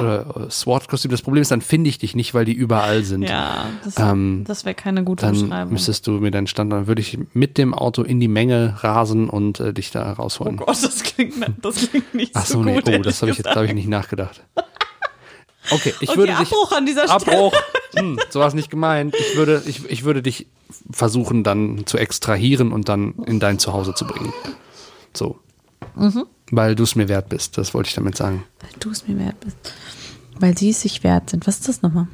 [0.00, 1.10] oder SWAT-Kostüm.
[1.10, 3.22] Das Problem ist, dann finde ich dich nicht, weil die überall sind.
[3.22, 5.72] Ja, das, Ähm, das wäre keine gute Dann Beschreibung.
[5.74, 9.28] müsstest du mir deinen Stand, dann würde ich mit dem Auto in die Menge rasen
[9.28, 10.56] und äh, dich da oh rausholen.
[10.56, 12.88] Gott, das klingt, das klingt nicht Ach so, so, nee, gut.
[12.88, 14.42] oh, das habe ich jetzt, habe ich nicht nachgedacht.
[15.70, 16.48] Okay, ich Okay, würde dich.
[16.52, 17.36] Abbruch an dieser Stelle.
[17.36, 17.52] Abbruch.
[17.96, 19.14] Hm, so war es nicht gemeint.
[19.14, 20.46] Ich würde, ich, ich würde dich
[20.90, 24.32] versuchen, dann zu extrahieren und dann in dein Zuhause zu bringen.
[25.14, 25.38] So.
[25.94, 26.24] Mhm.
[26.50, 28.44] Weil du es mir wert bist, das wollte ich damit sagen.
[28.60, 29.56] Weil du es mir wert bist.
[30.38, 31.46] Weil sie es sich wert sind.
[31.46, 32.08] Was ist das nochmal?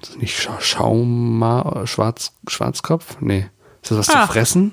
[0.00, 3.16] Das ist nicht Scha Schauma, Schwarz, Schwarzkopf?
[3.20, 3.46] Nee.
[3.82, 4.26] Ist das was Ah.
[4.26, 4.72] zu fressen?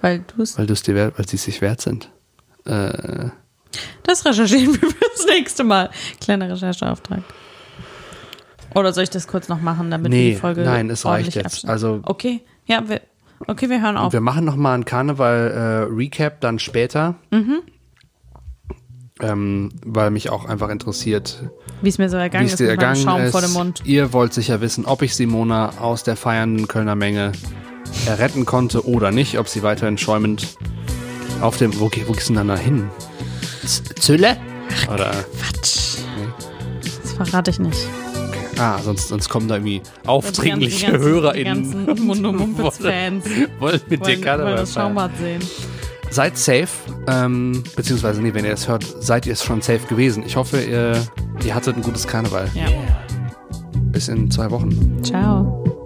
[0.00, 0.58] Weil du es.
[0.58, 2.10] Weil du es dir wert, weil sie es sich wert sind.
[2.64, 3.28] Äh,
[4.02, 5.90] Das recherchieren wir fürs nächste Mal.
[6.20, 7.22] Kleiner Rechercheauftrag.
[8.74, 11.34] Oder soll ich das kurz noch machen, damit wir Nee, die Folge nein, es reicht
[11.34, 11.68] jetzt.
[11.68, 13.00] Also- okay, ja, wir,
[13.46, 14.12] okay, wir hören auf.
[14.12, 17.16] Wir machen noch mal einen Karneval-Recap dann später.
[17.30, 17.58] Mhm.
[19.22, 21.50] Ähm, weil mich auch einfach interessiert,
[21.82, 23.32] Wie es mir so ergangen ist mit ergangen Schaum ist.
[23.32, 23.82] vor dem Mund.
[23.84, 27.32] Ihr wollt sicher wissen, ob ich Simona aus der feiernden Kölner Menge
[28.06, 30.56] erretten konnte oder nicht, ob sie weiterhin schäumend
[31.42, 31.78] auf dem.
[31.78, 32.88] Wo, wo gehst du denn dann da hin?
[33.66, 34.38] Z Zülle?
[34.90, 35.10] Oder.
[35.38, 35.98] Quatsch.
[37.02, 37.88] Das verrate ich nicht.
[38.60, 41.86] Ah, sonst, sonst kommen da irgendwie aufdringliche HörerInnen.
[41.86, 43.24] Die ganzen Mumpitz-Fans
[43.58, 44.74] wollen mit dir Karneval das.
[44.74, 45.40] Schaumbad sehen.
[46.10, 46.68] Seid safe,
[47.06, 50.24] ähm, beziehungsweise nee, wenn ihr es hört, seid ihr es schon safe gewesen.
[50.26, 51.06] Ich hoffe, ihr,
[51.42, 52.50] ihr hattet ein gutes Karneval.
[52.54, 52.66] Ja.
[53.92, 55.02] Bis in zwei Wochen.
[55.02, 55.79] Ciao.